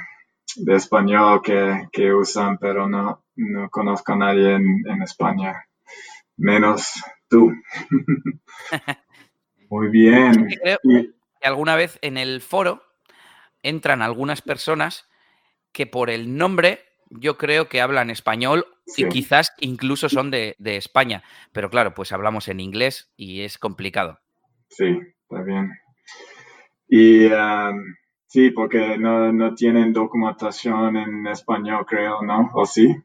de 0.56 0.74
español 0.74 1.42
que, 1.42 2.12
usan, 2.14 2.58
pero 2.58 2.88
no, 2.88 3.24
no 3.34 3.68
conozco 3.70 4.12
a 4.12 4.16
nadie 4.16 4.54
en 4.54 5.02
España, 5.02 5.66
menos 6.36 6.92
tú. 7.28 7.52
Muy 9.70 9.88
bien. 9.88 10.48
que 10.62 11.12
alguna 11.42 11.76
vez 11.76 11.98
en 12.02 12.16
el 12.16 12.40
foro 12.40 12.82
entran 13.62 14.02
algunas 14.02 14.42
personas 14.42 15.08
que 15.72 15.86
por 15.86 16.10
el 16.10 16.36
nombre 16.36 16.80
yo 17.10 17.36
creo 17.36 17.68
que 17.68 17.80
hablan 17.80 18.10
español 18.10 18.66
y 18.96 19.08
quizás 19.08 19.52
incluso 19.58 20.08
son 20.08 20.30
de, 20.30 20.56
España. 20.58 21.22
Pero 21.52 21.70
claro, 21.70 21.94
pues 21.94 22.12
hablamos 22.12 22.48
en 22.48 22.60
inglés 22.60 23.12
y 23.16 23.42
es 23.42 23.58
complicado. 23.58 24.20
Sí, 24.68 24.98
está 25.28 25.42
bien. 25.42 25.72
Y 26.88 27.28
sí, 28.26 28.50
porque 28.50 28.96
no, 28.98 29.54
tienen 29.54 29.92
documentación 29.92 30.96
en 30.96 31.26
español, 31.26 31.84
creo, 31.86 32.22
¿no? 32.22 32.50
¿O 32.54 32.64
sí? 32.64 32.96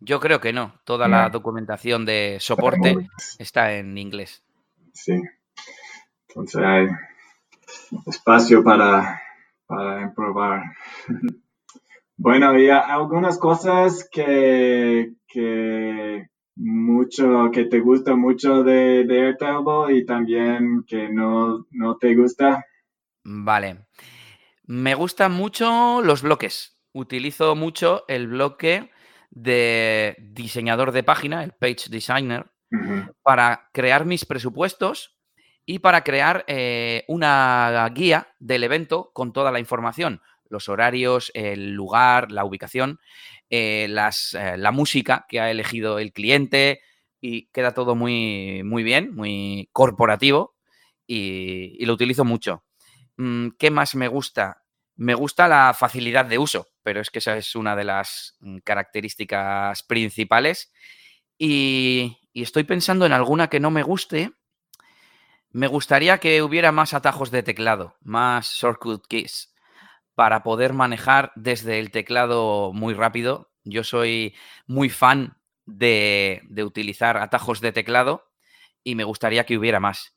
Yo 0.00 0.20
creo 0.20 0.40
que 0.40 0.52
no. 0.52 0.74
Toda 0.84 1.08
la 1.08 1.28
documentación 1.30 2.04
de 2.04 2.38
soporte 2.40 3.08
está 3.38 3.72
en 3.74 3.96
inglés. 3.98 4.42
Sí. 4.92 5.20
Entonces 6.28 6.62
hay 6.62 6.88
espacio 8.06 8.62
para, 8.62 9.22
para 9.66 10.12
probar. 10.14 10.62
bueno, 12.16 12.48
había 12.48 12.78
algunas 12.78 13.38
cosas 13.38 14.08
que, 14.10 15.14
mucho, 16.58 17.50
que 17.52 17.64
te 17.64 17.80
gusta 17.80 18.16
mucho 18.16 18.64
de, 18.64 19.04
de 19.04 19.26
Airtable 19.26 19.96
y 19.96 20.04
también 20.04 20.84
que 20.86 21.08
no, 21.08 21.66
no 21.70 21.96
te 21.96 22.14
gusta. 22.16 22.64
Vale. 23.24 23.86
Me 24.64 24.94
gustan 24.94 25.32
mucho 25.32 26.02
los 26.02 26.22
bloques. 26.22 26.78
Utilizo 26.92 27.54
mucho 27.54 28.04
el 28.08 28.26
bloque 28.26 28.90
de 29.30 30.16
diseñador 30.18 30.92
de 30.92 31.04
página, 31.04 31.44
el 31.44 31.52
page 31.52 31.90
designer, 31.90 32.50
para 33.22 33.70
crear 33.72 34.04
mis 34.04 34.24
presupuestos 34.24 35.18
y 35.64 35.78
para 35.78 36.02
crear 36.02 36.44
eh, 36.48 37.04
una 37.08 37.88
guía 37.94 38.28
del 38.40 38.64
evento 38.64 39.10
con 39.14 39.32
toda 39.32 39.52
la 39.52 39.60
información, 39.60 40.20
los 40.48 40.68
horarios, 40.68 41.30
el 41.34 41.72
lugar, 41.72 42.32
la 42.32 42.44
ubicación, 42.44 43.00
eh, 43.50 43.86
las, 43.88 44.34
eh, 44.34 44.56
la 44.56 44.72
música 44.72 45.26
que 45.28 45.40
ha 45.40 45.50
elegido 45.50 45.98
el 45.98 46.12
cliente 46.12 46.80
y 47.20 47.46
queda 47.46 47.72
todo 47.74 47.94
muy, 47.94 48.62
muy 48.64 48.82
bien, 48.82 49.14
muy 49.14 49.68
corporativo 49.72 50.54
y, 51.06 51.84
lo 51.84 51.94
utilizo 51.94 52.24
mucho. 52.24 52.64
Mm, 53.16 53.48
¿Qué 53.58 53.70
más 53.70 53.94
me 53.94 54.08
gusta? 54.08 54.62
Me 54.96 55.14
gusta 55.14 55.48
la 55.48 55.74
facilidad 55.74 56.26
de 56.26 56.38
uso, 56.38 56.68
pero 56.82 57.00
es 57.00 57.10
que 57.10 57.20
esa 57.20 57.36
es 57.36 57.56
una 57.56 57.74
de 57.76 57.84
las 57.84 58.36
mm, 58.40 58.58
características 58.58 59.82
principales. 59.82 60.72
Y, 61.38 62.18
y 62.32 62.42
estoy 62.42 62.64
pensando 62.64 63.06
en 63.06 63.12
alguna 63.12 63.48
que 63.48 63.60
no 63.60 63.70
me 63.70 63.82
guste, 63.82 64.32
me 65.50 65.66
gustaría 65.66 66.18
que 66.18 66.42
hubiera 66.42 66.72
más 66.72 66.94
atajos 66.94 67.30
de 67.30 67.42
teclado, 67.42 67.96
más 68.02 68.52
shortcut 68.52 69.06
keys, 69.06 69.54
para 70.18 70.42
poder 70.42 70.72
manejar 70.72 71.30
desde 71.36 71.78
el 71.78 71.92
teclado 71.92 72.72
muy 72.72 72.92
rápido. 72.92 73.52
Yo 73.62 73.84
soy 73.84 74.34
muy 74.66 74.88
fan 74.88 75.36
de, 75.64 76.42
utilizar 76.66 77.18
atajos 77.18 77.60
de 77.60 77.70
teclado 77.70 78.24
y 78.82 78.96
me 78.96 79.04
gustaría 79.04 79.46
que 79.46 79.56
hubiera 79.56 79.78
más. 79.78 80.16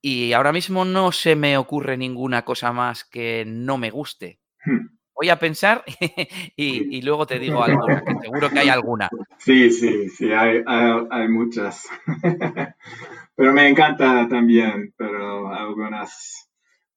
Y 0.00 0.32
ahora 0.32 0.54
mismo 0.54 0.86
no 0.86 1.12
se 1.12 1.36
me 1.36 1.58
ocurre 1.58 1.98
ninguna 1.98 2.46
cosa 2.46 2.72
más 2.72 3.04
que 3.04 3.44
no 3.46 3.76
me 3.76 3.90
guste. 3.90 4.40
Hmm. 4.64 4.96
Voy 5.14 5.28
a 5.28 5.38
pensar 5.38 5.84
y, 6.56 7.02
luego 7.02 7.26
te 7.26 7.38
digo 7.38 7.62
alguna, 7.62 8.02
que 8.06 8.14
seguro 8.22 8.48
que 8.48 8.60
hay 8.60 8.70
alguna. 8.70 9.10
Sí, 9.38 9.70
sí, 9.70 10.08
sí, 10.08 10.32
hay, 10.32 10.62
hay 10.66 11.28
muchas. 11.28 11.86
Pero 13.36 13.52
me 13.52 13.68
encanta 13.68 14.26
también, 14.30 14.94
pero 14.96 15.52
algunas 15.54 16.45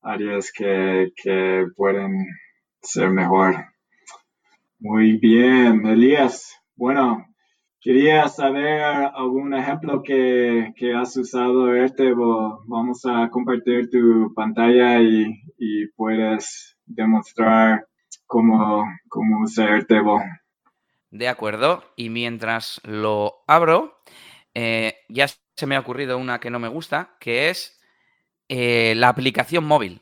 áreas 0.01 0.51
que, 0.51 1.11
pueden 1.75 2.25
ser 2.81 3.09
mejor. 3.09 3.55
Muy 4.79 5.17
bien, 5.17 5.85
Elías. 5.85 6.55
Bueno, 6.75 7.25
quería 7.81 8.27
saber 8.29 8.81
algún 9.13 9.53
ejemplo 9.53 10.01
que, 10.03 10.73
has 10.95 11.17
usado 11.17 11.67
Airtable. 11.67 12.59
Vamos 12.67 13.05
a 13.05 13.29
compartir 13.29 13.89
tu 13.89 14.33
pantalla 14.33 15.01
y, 15.01 15.87
puedes 15.95 16.77
demostrar 16.85 17.85
cómo, 18.25 18.85
cómo 19.09 19.43
usa. 19.43 19.85
De 21.11 21.27
acuerdo, 21.27 21.83
y 21.95 22.09
mientras 22.09 22.79
lo 22.83 23.43
abro, 23.47 23.99
eh, 24.53 24.95
ya 25.09 25.27
se 25.27 25.65
me 25.65 25.75
ha 25.75 25.79
ocurrido 25.79 26.17
una 26.17 26.39
que 26.39 26.49
no 26.49 26.59
me 26.59 26.67
gusta, 26.67 27.15
que 27.19 27.49
es 27.49 27.78
eh, 28.49 28.93
la 28.95 29.09
aplicación 29.09 29.63
móvil. 29.63 30.01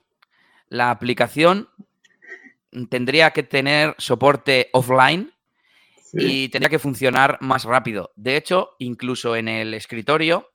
La 0.69 0.89
aplicación 0.89 1.69
tendría 2.89 3.31
que 3.31 3.43
tener 3.43 3.95
soporte 3.97 4.69
offline 4.73 5.31
y 6.13 6.49
tendría 6.49 6.69
que 6.69 6.79
funcionar 6.79 7.37
más 7.41 7.65
rápido. 7.65 8.11
De 8.15 8.37
hecho, 8.37 8.71
incluso 8.79 9.35
en 9.35 9.47
el 9.47 9.73
escritorio, 9.73 10.51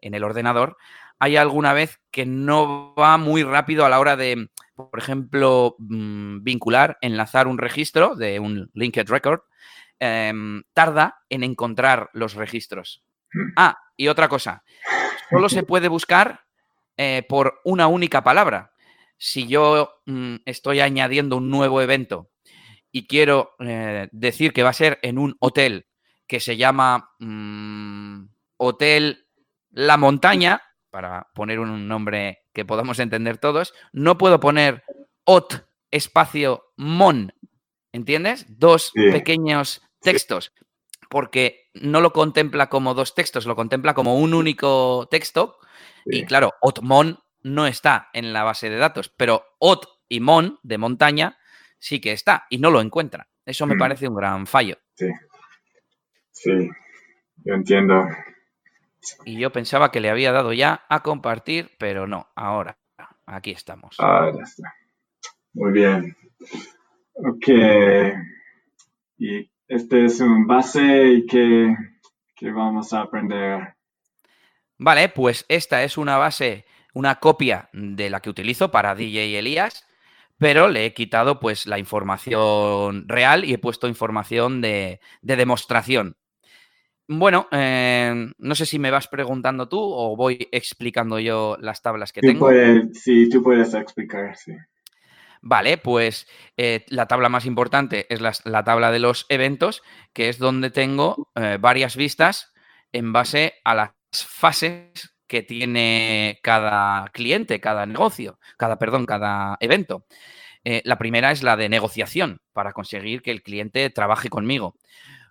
en 0.00 0.14
el 0.14 0.24
ordenador, 0.24 0.76
hay 1.18 1.36
alguna 1.36 1.72
vez 1.72 2.00
que 2.10 2.26
no 2.26 2.94
va 2.94 3.18
muy 3.18 3.42
rápido 3.42 3.84
a 3.84 3.88
la 3.88 3.98
hora 3.98 4.16
de, 4.16 4.48
por 4.76 4.98
ejemplo, 4.98 5.76
mm, 5.78 6.42
vincular, 6.42 6.98
enlazar 7.00 7.46
un 7.48 7.58
registro 7.58 8.14
de 8.14 8.38
un 8.38 8.70
linked 8.74 9.08
record. 9.08 9.40
Em, 10.02 10.62
tarda 10.72 11.20
en 11.28 11.44
encontrar 11.44 12.08
los 12.14 12.34
registros. 12.34 13.04
Ah, 13.54 13.76
y 13.98 14.08
otra 14.08 14.28
cosa, 14.28 14.64
solo 15.28 15.50
se 15.50 15.62
puede 15.62 15.88
buscar 15.88 16.46
eh, 17.02 17.24
por 17.26 17.62
una 17.64 17.86
única 17.86 18.22
palabra. 18.22 18.74
Si 19.16 19.46
yo 19.46 20.02
mm, 20.04 20.34
estoy 20.44 20.80
añadiendo 20.80 21.38
un 21.38 21.48
nuevo 21.48 21.80
evento 21.80 22.28
y 22.92 23.06
quiero 23.06 23.52
eh, 23.58 24.10
decir 24.12 24.52
que 24.52 24.62
va 24.62 24.68
a 24.68 24.74
ser 24.74 24.98
en 25.00 25.16
un 25.16 25.34
hotel 25.40 25.86
que 26.26 26.40
se 26.40 26.58
llama 26.58 27.14
mm, 27.18 28.26
Hotel 28.58 29.26
La 29.70 29.96
Montaña, 29.96 30.60
para 30.90 31.28
poner 31.34 31.58
un 31.58 31.88
nombre 31.88 32.40
que 32.52 32.66
podamos 32.66 32.98
entender 32.98 33.38
todos, 33.38 33.72
no 33.94 34.18
puedo 34.18 34.38
poner 34.38 34.84
hot 35.24 35.66
espacio 35.90 36.66
mon, 36.76 37.32
¿entiendes? 37.92 38.44
Dos 38.58 38.92
pequeños 38.92 39.80
textos 40.02 40.52
porque 41.10 41.70
no 41.74 42.00
lo 42.00 42.12
contempla 42.12 42.68
como 42.68 42.94
dos 42.94 43.14
textos, 43.14 43.44
lo 43.44 43.56
contempla 43.56 43.94
como 43.94 44.16
un 44.16 44.32
único 44.32 45.08
texto. 45.10 45.58
Y 46.06 46.24
claro, 46.24 46.54
Otmon 46.60 47.18
no 47.42 47.66
está 47.66 48.08
en 48.12 48.32
la 48.32 48.42
base 48.44 48.68
de 48.70 48.76
datos, 48.76 49.08
pero 49.16 49.44
Ot 49.58 49.86
y 50.08 50.20
Mon 50.20 50.58
de 50.62 50.78
montaña 50.78 51.38
sí 51.78 52.00
que 52.00 52.12
está 52.12 52.46
y 52.50 52.58
no 52.58 52.70
lo 52.70 52.80
encuentra. 52.80 53.28
Eso 53.46 53.66
me 53.66 53.74
Mm. 53.74 53.78
parece 53.78 54.08
un 54.08 54.14
gran 54.14 54.46
fallo. 54.46 54.76
Sí. 54.94 55.06
Sí, 56.32 56.68
yo 57.44 57.54
entiendo. 57.54 58.02
Y 59.24 59.38
yo 59.38 59.50
pensaba 59.50 59.90
que 59.90 60.00
le 60.00 60.10
había 60.10 60.32
dado 60.32 60.52
ya 60.52 60.84
a 60.88 61.02
compartir, 61.02 61.70
pero 61.78 62.06
no, 62.06 62.28
ahora, 62.34 62.78
aquí 63.26 63.50
estamos. 63.52 63.96
Ah, 63.98 64.30
ya 64.36 64.42
está. 64.42 64.74
Muy 65.54 65.72
bien. 65.72 66.16
Ok. 67.14 67.48
Y 69.18 69.50
este 69.68 70.04
es 70.04 70.20
un 70.20 70.46
base 70.46 71.08
y 71.08 71.26
que, 71.26 71.74
que 72.36 72.50
vamos 72.50 72.92
a 72.92 73.02
aprender. 73.02 73.74
Vale, 74.82 75.10
pues 75.10 75.44
esta 75.48 75.84
es 75.84 75.98
una 75.98 76.16
base, 76.16 76.64
una 76.94 77.16
copia 77.20 77.68
de 77.74 78.08
la 78.08 78.20
que 78.20 78.30
utilizo 78.30 78.70
para 78.70 78.94
DJ 78.94 79.38
Elías, 79.38 79.84
pero 80.38 80.68
le 80.68 80.86
he 80.86 80.94
quitado 80.94 81.38
pues 81.38 81.66
la 81.66 81.78
información 81.78 83.06
real 83.06 83.44
y 83.44 83.52
he 83.52 83.58
puesto 83.58 83.88
información 83.88 84.62
de, 84.62 85.00
de 85.20 85.36
demostración. 85.36 86.16
Bueno, 87.06 87.46
eh, 87.52 88.32
no 88.38 88.54
sé 88.54 88.64
si 88.64 88.78
me 88.78 88.90
vas 88.90 89.06
preguntando 89.06 89.68
tú 89.68 89.78
o 89.82 90.16
voy 90.16 90.48
explicando 90.50 91.18
yo 91.18 91.58
las 91.60 91.82
tablas 91.82 92.12
que 92.14 92.22
Tú 92.22 92.28
tengo. 92.28 92.46
puedes, 92.46 93.02
sí, 93.02 93.28
tú 93.28 93.42
puedes 93.42 93.74
explicar, 93.74 94.34
sí. 94.34 94.52
Vale, 95.42 95.76
pues 95.76 96.26
eh, 96.56 96.86
la 96.88 97.06
tabla 97.06 97.28
más 97.28 97.44
importante 97.44 98.06
es 98.12 98.22
las- 98.22 98.46
la, 98.46 98.64
tabla 98.64 98.90
de 98.92 98.98
los 98.98 99.26
eventos, 99.28 99.82
que 100.14 100.30
es 100.30 100.38
donde 100.38 100.70
tengo 100.70 101.28
eh, 101.34 101.58
varias 101.60 101.96
vistas 101.96 102.52
en 102.92 103.12
base 103.12 103.54
a 103.64 103.74
las 103.74 103.90
fases 104.12 105.14
que 105.26 105.42
tiene 105.42 106.40
cada 106.42 107.06
cliente, 107.12 107.60
cada 107.60 107.86
negocio, 107.86 108.38
cada, 108.56 108.78
perdón, 108.78 109.06
cada 109.06 109.56
evento. 109.60 110.06
Eh, 110.64 110.82
la 110.84 110.98
primera 110.98 111.30
es 111.30 111.42
la 111.42 111.56
de 111.56 111.68
negociación, 111.68 112.40
para 112.52 112.72
conseguir 112.72 113.22
que 113.22 113.30
el 113.30 113.42
cliente 113.42 113.88
trabaje 113.90 114.28
conmigo. 114.28 114.76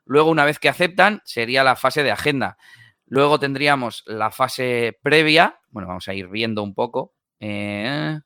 Luego, 0.06 0.32
una 0.32 0.46
vez 0.46 0.58
que 0.58 0.70
aceptan, 0.70 1.22
sería 1.26 1.64
la 1.64 1.76
fase 1.76 2.04
de 2.04 2.12
agenda. 2.12 2.58
Luego 3.06 3.40
tendríamos 3.40 4.04
la 4.06 4.32
fase 4.32 4.98
previa. 5.04 5.60
Bueno, 5.70 5.88
vamos 5.88 6.08
a 6.08 6.14
ir 6.14 6.30
viendo 6.30 6.64
un 6.64 6.74
poco. 6.74 7.14
Eh, 7.40 8.20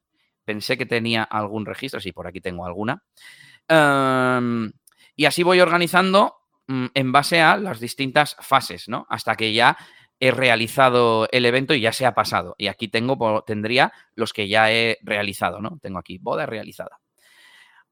pensé 0.45 0.77
que 0.77 0.85
tenía 0.85 1.23
algún 1.23 1.65
registro. 1.65 1.99
Sí, 1.99 2.11
por 2.11 2.27
aquí 2.27 2.41
tengo 2.41 2.65
alguna. 2.65 3.03
Um, 3.69 4.71
y 5.15 5.25
así 5.25 5.43
voy 5.43 5.59
organizando 5.59 6.35
mm, 6.67 6.87
en 6.93 7.11
base 7.11 7.41
a 7.41 7.57
las 7.57 7.79
distintas 7.79 8.35
fases, 8.39 8.89
¿no? 8.89 9.05
Hasta 9.09 9.35
que 9.35 9.53
ya 9.53 9.77
he 10.23 10.31
realizado 10.31 11.27
el 11.33 11.45
evento 11.45 11.73
y 11.73 11.81
ya 11.81 11.91
se 11.91 12.05
ha 12.05 12.15
pasado. 12.15 12.55
Y 12.57 12.67
aquí 12.67 12.87
tengo, 12.87 13.43
tendría 13.45 13.91
los 14.15 14.31
que 14.31 14.47
ya 14.47 14.71
he 14.71 14.97
realizado, 15.01 15.59
¿no? 15.59 15.79
Tengo 15.81 15.99
aquí 15.99 16.17
boda 16.17 16.45
realizada. 16.45 17.01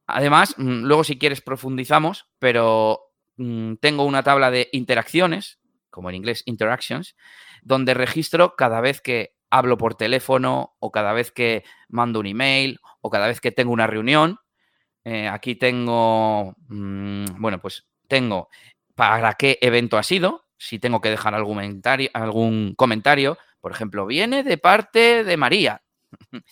Además, 0.07 0.55
mm, 0.57 0.83
luego 0.85 1.03
si 1.03 1.19
quieres 1.19 1.41
profundizamos, 1.41 2.29
pero 2.39 3.01
mm, 3.35 3.73
tengo 3.81 4.05
una 4.05 4.23
tabla 4.23 4.49
de 4.49 4.69
interacciones, 4.71 5.59
como 5.89 6.09
en 6.09 6.15
inglés 6.15 6.43
interactions, 6.45 7.17
donde 7.63 7.93
registro 7.93 8.55
cada 8.55 8.79
vez 8.79 9.01
que 9.01 9.35
hablo 9.49 9.77
por 9.77 9.95
teléfono 9.95 10.77
o 10.79 10.89
cada 10.89 11.11
vez 11.11 11.33
que 11.33 11.65
mando 11.89 12.21
un 12.21 12.27
email 12.27 12.79
o 13.01 13.09
cada 13.09 13.27
vez 13.27 13.41
que 13.41 13.51
tengo 13.51 13.73
una 13.73 13.87
reunión. 13.87 14.39
Eh, 15.03 15.27
aquí 15.27 15.55
tengo, 15.55 16.55
mm, 16.69 17.25
bueno, 17.41 17.59
pues 17.59 17.89
tengo 18.07 18.47
para 18.95 19.33
qué 19.33 19.57
evento 19.61 19.97
ha 19.97 20.03
sido, 20.03 20.45
si 20.61 20.79
tengo 20.79 21.01
que 21.01 21.09
dejar 21.09 21.33
algún 21.33 21.55
comentario, 21.55 22.09
algún 22.13 22.75
comentario 22.75 23.37
por 23.61 23.71
ejemplo, 23.71 24.07
viene 24.07 24.43
de 24.43 24.57
parte 24.57 25.23
de 25.23 25.37
María. 25.37 25.83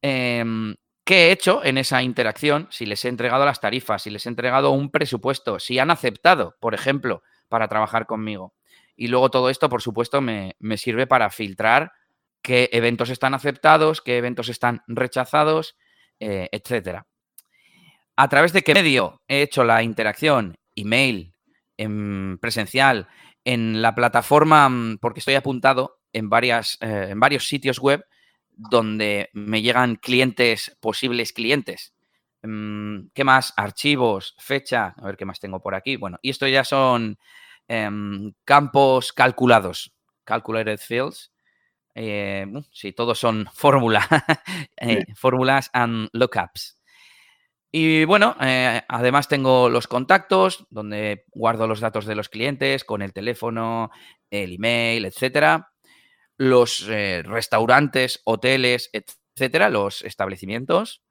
Em, 0.00 0.76
¿Qué 1.02 1.26
he 1.26 1.32
hecho 1.32 1.64
en 1.64 1.76
esa 1.76 2.04
interacción? 2.04 2.68
Si 2.70 2.86
les 2.86 3.04
he 3.04 3.08
entregado 3.08 3.44
las 3.44 3.60
tarifas, 3.60 4.02
si 4.02 4.10
les 4.10 4.24
he 4.26 4.28
entregado 4.28 4.70
un 4.70 4.92
presupuesto, 4.92 5.58
si 5.58 5.80
han 5.80 5.90
aceptado, 5.90 6.54
por 6.60 6.72
ejemplo, 6.72 7.24
para 7.48 7.66
trabajar 7.66 8.06
conmigo. 8.06 8.54
Y 8.94 9.08
luego 9.08 9.28
todo 9.28 9.50
esto, 9.50 9.68
por 9.68 9.82
supuesto, 9.82 10.20
me, 10.20 10.54
me 10.60 10.76
sirve 10.76 11.08
para 11.08 11.30
filtrar 11.30 11.90
qué 12.42 12.70
eventos 12.72 13.10
están 13.10 13.34
aceptados, 13.34 14.00
qué 14.00 14.18
eventos 14.18 14.48
están 14.48 14.84
rechazados, 14.86 15.76
eh, 16.20 16.48
etcétera. 16.52 17.08
¿A 18.14 18.28
través 18.28 18.52
de 18.52 18.62
qué 18.62 18.74
medio 18.74 19.20
he 19.26 19.42
hecho 19.42 19.64
la 19.64 19.82
interacción? 19.82 20.58
Email, 20.76 21.34
en 21.78 22.38
presencial, 22.38 23.08
en 23.44 23.80
la 23.80 23.94
plataforma, 23.94 24.68
mm, 24.68 24.98
porque 24.98 25.20
estoy 25.20 25.34
apuntado 25.34 26.00
en, 26.12 26.28
varias, 26.28 26.76
eh, 26.80 27.08
en 27.10 27.20
varios 27.20 27.48
sitios 27.48 27.78
web 27.78 28.04
donde 28.50 29.30
me 29.32 29.62
llegan 29.62 29.96
clientes, 29.96 30.76
posibles 30.80 31.32
clientes. 31.32 31.94
Mm, 32.42 33.08
¿Qué 33.14 33.24
más? 33.24 33.54
Archivos, 33.56 34.34
fecha, 34.38 34.94
a 34.96 35.06
ver 35.06 35.16
qué 35.16 35.24
más 35.24 35.40
tengo 35.40 35.60
por 35.60 35.74
aquí. 35.74 35.96
Bueno, 35.96 36.18
y 36.22 36.30
esto 36.30 36.46
ya 36.46 36.64
son 36.64 37.18
em, 37.68 38.32
campos 38.44 39.12
calculados, 39.12 39.94
calculated 40.24 40.78
fields. 40.78 41.32
Eh, 41.94 42.46
uh, 42.52 42.62
sí, 42.70 42.92
todos 42.92 43.18
son 43.18 43.48
fórmula, 43.54 44.06
eh, 44.76 45.04
fórmulas 45.14 45.70
and 45.72 46.08
lookups. 46.12 46.77
Y 47.70 48.04
bueno, 48.04 48.34
eh, 48.40 48.82
además 48.88 49.28
tengo 49.28 49.68
los 49.68 49.86
contactos 49.86 50.66
donde 50.70 51.24
guardo 51.30 51.66
los 51.66 51.80
datos 51.80 52.06
de 52.06 52.14
los 52.14 52.28
clientes 52.28 52.84
con 52.84 53.02
el 53.02 53.12
teléfono, 53.12 53.90
el 54.30 54.54
email, 54.54 55.04
etcétera. 55.04 55.72
Los 56.36 56.86
eh, 56.88 57.22
restaurantes, 57.24 58.20
hoteles, 58.24 58.90
etcétera, 58.92 59.68
los 59.70 60.02
establecimientos. 60.02 61.02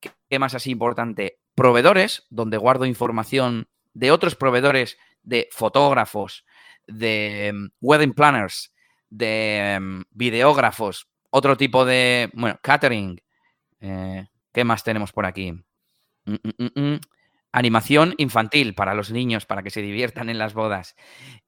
¿Qué, 0.00 0.10
¿Qué, 0.28 0.38
más 0.38 0.54
así 0.54 0.70
importante? 0.70 1.38
Proveedores, 1.54 2.26
donde 2.28 2.58
guardo 2.58 2.84
información 2.84 3.68
de 3.94 4.10
otros 4.10 4.34
proveedores 4.34 4.98
de 5.22 5.48
fotógrafos, 5.52 6.44
de 6.86 7.52
um, 7.54 7.70
wedding 7.80 8.12
planners, 8.12 8.74
de 9.08 9.78
um, 9.78 10.02
videógrafos, 10.10 11.08
otro 11.30 11.56
tipo 11.56 11.84
de, 11.84 12.30
bueno, 12.34 12.58
catering. 12.62 13.20
Eh, 13.80 14.26
¿Qué 14.52 14.64
más 14.64 14.84
tenemos 14.84 15.12
por 15.12 15.26
aquí? 15.26 15.52
Mm, 16.24 16.34
mm, 16.58 16.80
mm, 16.80 17.00
Animación 17.52 18.14
infantil 18.18 18.74
para 18.74 18.94
los 18.94 19.12
niños, 19.12 19.46
para 19.46 19.62
que 19.62 19.70
se 19.70 19.80
diviertan 19.80 20.28
en 20.28 20.38
las 20.38 20.54
bodas. 20.54 20.96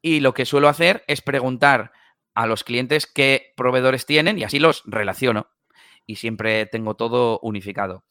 Y 0.01 0.21
lo 0.21 0.35
que 0.35 0.47
suelo 0.47 0.69
hacer 0.69 1.03
es 1.09 1.21
preguntar 1.21 1.91
a 2.33 2.47
los 2.47 2.63
clientes 2.63 3.07
qué 3.07 3.53
proveedores 3.57 4.07
tienen 4.07 4.39
y 4.39 4.45
así 4.45 4.61
los 4.61 4.85
relaciono. 4.87 5.49
Y 6.07 6.17
siempre 6.17 6.67
tengo 6.67 6.95
todo 6.95 7.41
unificado. 7.43 8.05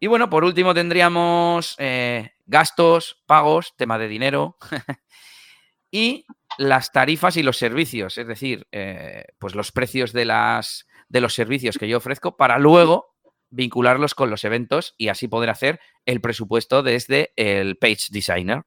Y 0.00 0.06
bueno, 0.06 0.30
por 0.30 0.44
último 0.44 0.72
tendríamos 0.72 1.74
eh, 1.78 2.30
gastos, 2.46 3.22
pagos, 3.26 3.74
tema 3.76 3.98
de 3.98 4.08
dinero 4.08 4.56
y 5.90 6.24
las 6.56 6.92
tarifas 6.92 7.36
y 7.36 7.42
los 7.42 7.58
servicios, 7.58 8.16
es 8.16 8.26
decir, 8.26 8.66
eh, 8.72 9.26
pues 9.38 9.54
los 9.54 9.70
precios 9.70 10.12
de, 10.12 10.24
las, 10.24 10.86
de 11.08 11.20
los 11.20 11.34
servicios 11.34 11.78
que 11.78 11.88
yo 11.88 11.98
ofrezco 11.98 12.36
para 12.36 12.58
luego 12.58 13.13
vincularlos 13.54 14.14
con 14.14 14.30
los 14.30 14.44
eventos 14.44 14.94
y 14.98 15.08
así 15.08 15.28
poder 15.28 15.50
hacer 15.50 15.80
el 16.04 16.20
presupuesto 16.20 16.82
desde 16.82 17.32
el 17.36 17.76
Page 17.76 18.08
Designer. 18.10 18.62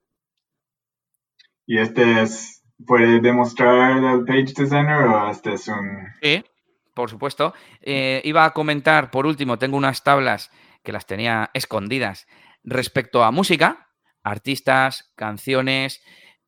¿Y 1.65 1.79
este 1.79 2.21
es, 2.21 2.63
puede 2.85 3.19
demostrar 3.19 3.97
el 3.97 4.23
Page 4.25 4.53
Designer 4.55 5.03
o 5.07 5.29
este 5.29 5.53
es 5.53 5.67
un...? 5.67 6.07
Sí, 6.21 6.43
por 6.93 7.09
supuesto. 7.09 7.53
Eh, 7.81 8.21
iba 8.23 8.45
a 8.45 8.53
comentar, 8.53 9.11
por 9.11 9.25
último, 9.25 9.59
tengo 9.59 9.77
unas 9.77 10.03
tablas 10.03 10.49
que 10.83 10.93
las 10.93 11.05
tenía 11.05 11.51
escondidas 11.53 12.27
respecto 12.63 13.23
a 13.23 13.31
música, 13.31 13.89
artistas, 14.23 15.11
canciones, 15.15 16.01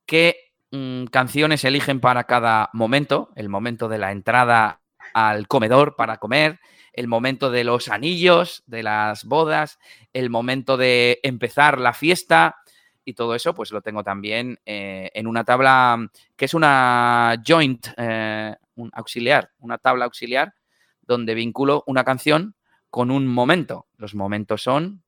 qué 0.05 0.53
mmm, 0.71 1.05
canciones 1.05 1.65
eligen 1.65 1.99
para 1.99 2.23
cada 2.23 2.69
momento, 2.73 3.29
el 3.35 3.49
momento 3.49 3.89
de 3.89 3.97
la 3.97 4.11
entrada 4.11 4.81
al 5.13 5.47
comedor 5.47 5.95
para 5.95 6.17
comer, 6.17 6.59
el 6.93 7.07
momento 7.07 7.51
de 7.51 7.63
los 7.63 7.87
anillos, 7.87 8.63
de 8.67 8.83
las 8.83 9.23
bodas, 9.23 9.79
el 10.13 10.29
momento 10.29 10.77
de 10.77 11.19
empezar 11.23 11.79
la 11.79 11.93
fiesta 11.93 12.57
y 13.05 13.13
todo 13.13 13.35
eso, 13.35 13.53
pues 13.55 13.71
lo 13.71 13.81
tengo 13.81 14.03
también 14.03 14.59
eh, 14.65 15.09
en 15.13 15.27
una 15.27 15.43
tabla 15.43 16.09
que 16.35 16.45
es 16.45 16.53
una 16.53 17.41
joint, 17.45 17.87
eh, 17.97 18.55
un 18.75 18.89
auxiliar, 18.93 19.51
una 19.59 19.77
tabla 19.77 20.05
auxiliar 20.05 20.53
donde 21.01 21.33
vinculo 21.33 21.83
una 21.87 22.03
canción 22.03 22.55
con 22.89 23.11
un 23.11 23.27
momento. 23.27 23.87
Los 23.97 24.13
momentos 24.13 24.61
son, 24.61 25.03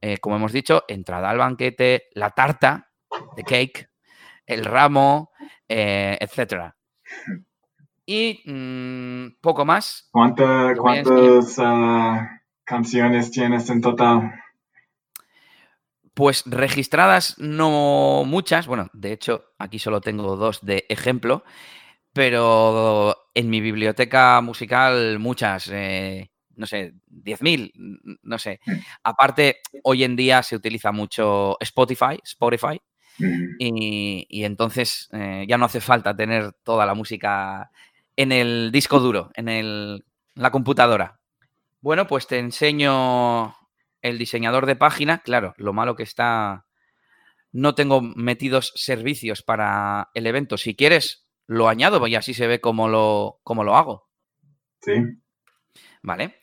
eh, 0.00 0.18
como 0.18 0.36
hemos 0.36 0.52
dicho, 0.52 0.84
entrada 0.88 1.30
al 1.30 1.38
banquete, 1.38 2.08
la 2.14 2.30
tarta, 2.30 2.90
de 3.36 3.42
cake, 3.44 3.90
el 4.44 4.64
ramo, 4.64 5.30
etcétera. 5.68 6.76
Y 8.06 8.40
mmm, 8.44 9.40
poco 9.40 9.64
más. 9.64 10.08
¿Cuánta, 10.12 10.74
¿Cuántas 10.78 11.58
uh, 11.58 12.24
canciones 12.64 13.32
tienes 13.32 13.68
en 13.68 13.80
total? 13.80 14.32
Pues 16.14 16.44
registradas 16.46 17.34
no 17.38 18.22
muchas, 18.24 18.66
bueno, 18.66 18.88
de 18.94 19.12
hecho 19.12 19.44
aquí 19.58 19.78
solo 19.78 20.00
tengo 20.00 20.36
dos 20.36 20.64
de 20.64 20.86
ejemplo, 20.88 21.44
pero 22.12 23.14
en 23.34 23.50
mi 23.50 23.60
biblioteca 23.60 24.40
musical 24.40 25.18
muchas, 25.18 25.68
eh, 25.70 26.30
no 26.54 26.64
sé, 26.64 26.94
10.000, 27.10 27.72
no 28.22 28.38
sé. 28.38 28.60
Aparte, 29.02 29.58
hoy 29.82 30.04
en 30.04 30.16
día 30.16 30.42
se 30.42 30.56
utiliza 30.56 30.90
mucho 30.90 31.58
Spotify, 31.60 32.18
Spotify, 32.24 32.80
y, 33.58 34.44
entonces 34.44 35.08
eh, 35.12 35.44
ya 35.48 35.58
no 35.58 35.66
hace 35.66 35.80
falta 35.80 36.16
tener 36.16 36.52
toda 36.62 36.86
la 36.86 36.94
música 36.94 37.70
en 38.16 38.32
el 38.32 38.70
disco 38.72 38.98
duro, 39.00 39.30
en 39.34 40.02
la 40.34 40.50
computadora. 40.50 41.20
Bueno, 41.80 42.06
pues 42.06 42.26
te 42.26 42.38
enseño 42.38 43.54
el 44.02 44.18
diseñador 44.18 44.66
de 44.66 44.76
página. 44.76 45.18
Claro, 45.18 45.54
lo 45.58 45.72
malo 45.72 45.94
que 45.94 46.02
está, 46.02 46.66
no 47.52 47.74
tengo 47.74 48.00
metidos 48.00 48.72
servicios 48.74 49.42
para 49.42 50.10
el 50.14 50.26
evento. 50.26 50.56
Si 50.56 50.74
quieres, 50.74 51.26
lo 51.46 51.68
añado 51.68 52.04
y 52.06 52.14
así 52.14 52.34
se 52.34 52.46
ve 52.46 52.60
cómo 52.60 52.88
lo, 52.88 53.40
cómo 53.42 53.64
lo 53.64 53.76
hago. 53.76 54.08
Sí. 54.80 54.92
Vale. 56.02 56.42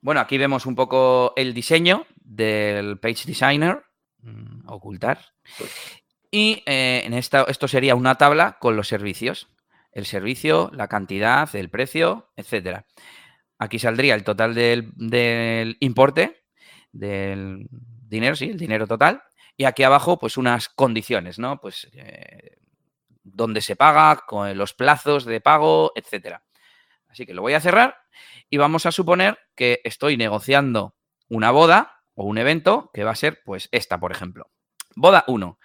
Bueno, 0.00 0.20
aquí 0.20 0.38
vemos 0.38 0.66
un 0.66 0.74
poco 0.74 1.32
el 1.36 1.54
diseño 1.54 2.06
del 2.16 2.98
Page 2.98 3.26
Designer. 3.26 3.84
Mm, 4.18 4.68
ocultar. 4.68 5.18
Y 6.30 6.62
eh, 6.66 7.02
en 7.04 7.14
esta, 7.14 7.44
esto 7.48 7.68
sería 7.68 7.94
una 7.94 8.16
tabla 8.16 8.58
con 8.60 8.76
los 8.76 8.88
servicios. 8.88 9.53
El 9.94 10.06
servicio, 10.06 10.70
la 10.74 10.88
cantidad, 10.88 11.54
el 11.54 11.70
precio, 11.70 12.30
etcétera. 12.36 12.86
Aquí 13.58 13.78
saldría 13.78 14.14
el 14.14 14.24
total 14.24 14.54
del, 14.54 15.76
importe, 15.80 16.44
del 16.92 17.68
dinero, 17.70 18.36
sí, 18.36 18.50
el 18.50 18.58
dinero 18.58 18.86
total. 18.86 19.22
Y 19.56 19.64
aquí 19.64 19.84
abajo, 19.84 20.18
pues 20.18 20.36
unas 20.36 20.68
condiciones, 20.68 21.38
¿no? 21.38 21.60
Pues 21.60 21.88
eh, 21.94 22.58
dónde 23.22 23.60
se 23.60 23.76
paga, 23.76 24.24
con 24.26 24.56
los 24.58 24.74
plazos 24.74 25.24
de 25.24 25.40
pago, 25.40 25.92
etcétera. 25.94 26.42
Así 27.08 27.24
que 27.24 27.34
lo 27.34 27.42
voy 27.42 27.54
a 27.54 27.60
cerrar 27.60 27.96
y 28.50 28.56
vamos 28.56 28.86
a 28.86 28.92
suponer 28.92 29.38
que 29.54 29.80
estoy 29.84 30.16
negociando 30.16 30.96
una 31.28 31.52
boda 31.52 32.02
o 32.14 32.24
un 32.24 32.38
evento 32.38 32.90
que 32.92 33.04
va 33.04 33.12
a 33.12 33.16
ser, 33.16 33.42
pues, 33.44 33.68
esta, 33.72 33.98
por 33.98 34.12
ejemplo. 34.12 34.50
Boda 34.96 35.24
1. 35.26 35.58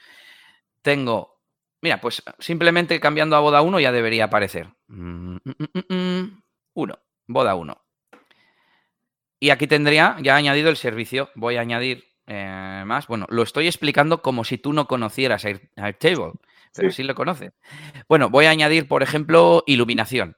Tengo, 0.82 1.39
mira, 1.82 2.02
pues 2.02 2.24
simplemente 2.40 3.00
cambiando 3.00 3.36
a 3.36 3.40
boda 3.40 3.62
1 3.62 3.80
ya 3.80 3.92
debería 3.92 4.26
aparecer. 4.26 4.70
1. 4.88 4.98
Mm, 4.98 5.40
mm, 5.46 5.96
mm, 5.96 6.42
boda 7.28 7.56
1. 7.56 7.82
Y 9.40 9.52
aquí 9.52 9.68
tendría 9.68 10.18
ya 10.22 10.36
añadido 10.36 10.70
el 10.70 10.78
servicio. 10.78 11.30
Voy 11.36 11.56
a 11.56 11.62
añadir 11.62 12.04
eh, 12.28 12.84
más. 12.86 13.08
Bueno, 13.08 13.26
lo 13.30 13.44
estoy 13.44 13.68
explicando 13.68 14.22
como 14.22 14.44
si 14.44 14.58
tú 14.58 14.74
no 14.74 14.86
conocieras 14.88 15.46
Airtable, 15.46 16.34
pero 16.76 16.92
sí. 16.92 17.04
lo 17.04 17.16
conoces. 17.16 17.54
Bueno, 18.08 18.30
voy 18.30 18.46
a 18.46 18.52
añadir, 18.52 18.88
por 18.88 19.02
ejemplo, 19.02 19.64
iluminación. 19.66 20.36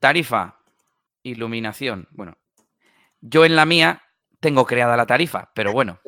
tarifa, 0.00 0.58
iluminación. 1.22 2.08
Bueno, 2.10 2.36
yo 3.20 3.44
en 3.44 3.54
la 3.54 3.64
mía 3.64 4.02
tengo 4.40 4.66
creada 4.66 4.96
la 4.96 5.06
tarifa, 5.06 5.52
pero 5.54 5.72
bueno, 5.72 6.00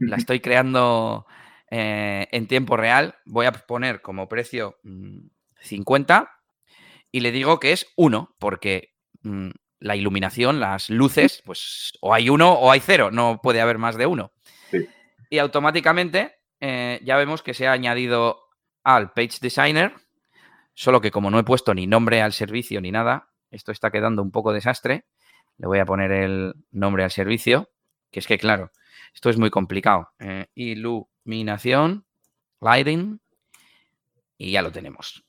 la 0.00 0.16
estoy 0.16 0.40
creando 0.40 1.26
eh, 1.70 2.26
en 2.32 2.46
tiempo 2.46 2.76
real. 2.76 3.16
Voy 3.24 3.46
a 3.46 3.52
poner 3.52 4.00
como 4.00 4.28
precio 4.28 4.78
50 5.60 6.30
y 7.10 7.20
le 7.20 7.32
digo 7.32 7.58
que 7.60 7.72
es 7.72 7.86
1, 7.96 8.36
porque 8.38 8.94
mm, 9.22 9.50
la 9.80 9.96
iluminación, 9.96 10.60
las 10.60 10.90
luces, 10.90 11.42
pues 11.44 11.92
o 12.00 12.14
hay 12.14 12.28
uno 12.28 12.52
o 12.52 12.70
hay 12.70 12.80
cero, 12.80 13.10
no 13.10 13.40
puede 13.42 13.60
haber 13.60 13.78
más 13.78 13.96
de 13.96 14.06
uno. 14.06 14.32
Y 15.30 15.38
automáticamente 15.38 16.36
eh, 16.60 17.00
ya 17.04 17.16
vemos 17.16 17.42
que 17.42 17.54
se 17.54 17.66
ha 17.66 17.72
añadido 17.72 18.40
al 18.82 19.12
Page 19.12 19.38
Designer, 19.40 19.92
solo 20.74 21.00
que 21.00 21.10
como 21.10 21.30
no 21.30 21.38
he 21.38 21.44
puesto 21.44 21.74
ni 21.74 21.86
nombre 21.86 22.22
al 22.22 22.32
servicio 22.32 22.80
ni 22.80 22.90
nada, 22.90 23.30
esto 23.50 23.72
está 23.72 23.90
quedando 23.90 24.22
un 24.22 24.30
poco 24.30 24.52
desastre. 24.52 25.04
Le 25.58 25.66
voy 25.66 25.78
a 25.78 25.84
poner 25.84 26.12
el 26.12 26.54
nombre 26.70 27.04
al 27.04 27.10
servicio, 27.10 27.70
que 28.10 28.20
es 28.20 28.26
que 28.26 28.38
claro, 28.38 28.70
esto 29.14 29.30
es 29.30 29.38
muy 29.38 29.50
complicado. 29.50 30.10
Eh, 30.18 30.46
iluminación, 30.54 32.04
lighting, 32.60 33.20
y 34.36 34.52
ya 34.52 34.62
lo 34.62 34.70
tenemos. 34.70 35.24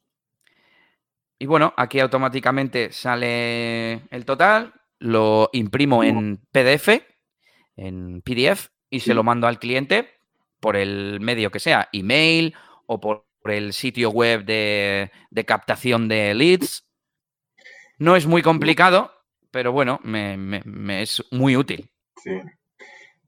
Y 1.40 1.46
bueno, 1.46 1.74
aquí 1.78 2.00
automáticamente 2.00 2.92
sale 2.92 3.94
el 4.10 4.26
total, 4.26 4.74
lo 5.00 5.50
imprimo 5.54 6.04
en 6.04 6.38
PDF, 6.52 7.02
en 7.78 8.22
PDF, 8.22 8.70
y 8.90 9.00
se 9.00 9.14
lo 9.14 9.24
mando 9.24 9.48
al 9.48 9.58
cliente 9.58 10.20
por 10.60 10.76
el 10.76 11.20
medio 11.22 11.50
que 11.50 11.60
sea, 11.60 11.88
email 11.94 12.54
o 12.86 13.00
por, 13.00 13.26
el 13.46 13.74
sitio 13.74 14.12
web 14.12 14.44
de, 14.46 15.10
captación 15.48 16.08
de 16.08 16.36
leads. 16.36 16.86
No 17.98 18.16
es 18.16 18.28
muy 18.28 18.44
complicado, 18.44 19.12
pero 19.50 19.72
bueno, 19.72 20.00
me, 20.04 20.62
es 21.02 21.24
muy 21.32 21.56
útil. 21.56 21.90
Sí. 22.22 22.32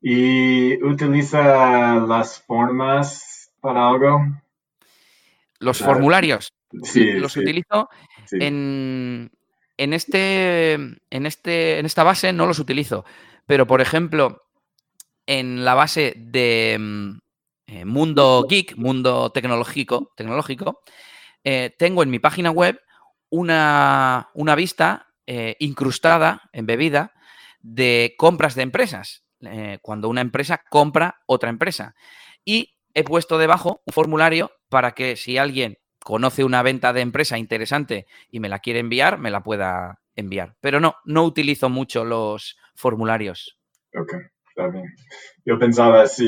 ¿Y 0.02 0.84
utiliza 0.84 1.96
las 1.96 2.42
formas 2.42 3.52
para 3.60 3.88
algo? 3.88 4.20
Los 5.60 5.80
formularios. 5.80 6.54
Sí, 6.84 7.12
los 7.14 7.36
utilizo 7.36 7.90
en, 8.32 9.30
este, 9.78 10.74
en, 10.74 11.26
este, 11.26 11.80
en 11.80 11.86
esta 11.86 12.04
base 12.04 12.34
no 12.34 12.48
los 12.48 12.60
utilizo. 12.60 13.06
Pero, 13.46 13.68
por 13.68 13.82
ejemplo, 13.82 14.44
en 15.26 15.64
la 15.64 15.76
base 15.76 16.14
de 16.18 16.78
mm, 16.80 17.20
eh, 17.68 17.86
mundo 17.86 18.48
geek, 18.50 18.76
mundo 18.78 19.32
tecnológico, 19.32 20.14
tecnológico 20.16 20.82
eh, 21.44 21.74
tengo 21.78 22.04
en 22.04 22.10
mi 22.10 22.20
página 22.20 22.52
web 22.52 22.80
una, 23.30 24.30
una 24.34 24.56
vista 24.56 25.08
eh, 25.26 25.56
incrustada, 25.60 26.50
embebida, 26.54 27.14
de 27.62 28.16
compras 28.18 28.56
de 28.56 28.64
empresas. 28.64 29.24
Cuando 29.82 30.10
una 30.10 30.22
empresa 30.22 30.62
compra 30.70 31.22
otra 31.26 31.50
empresa. 31.50 31.96
Y 32.46 32.76
he 32.94 33.04
puesto 33.04 33.38
debajo 33.38 33.82
un 33.86 33.94
formulario 33.94 34.52
para 34.70 34.92
que 34.92 35.16
si 35.16 35.38
alguien 35.38 35.78
conoce 36.04 36.44
una 36.44 36.64
venta 36.64 36.94
de 36.94 37.02
empresa 37.02 37.38
interesante 37.38 38.08
y 38.30 38.40
me 38.40 38.50
la 38.50 38.60
quiere 38.60 38.80
enviar, 38.80 39.18
me 39.20 39.32
la 39.32 39.44
pueda 39.44 40.02
enviar. 40.16 40.56
Pero 40.62 40.80
no, 40.80 40.96
no 41.06 41.24
utilizo 41.24 41.70
mucho 41.70 42.04
los 42.04 42.58
formularios. 42.76 43.60
Ok, 43.94 44.14
está 44.50 44.68
bien. 44.68 44.86
Yo 45.46 45.60
pensaba 45.60 46.08
si, 46.08 46.26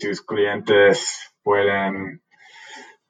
tus 0.00 0.22
clientes 0.22 1.34
pueden 1.42 2.22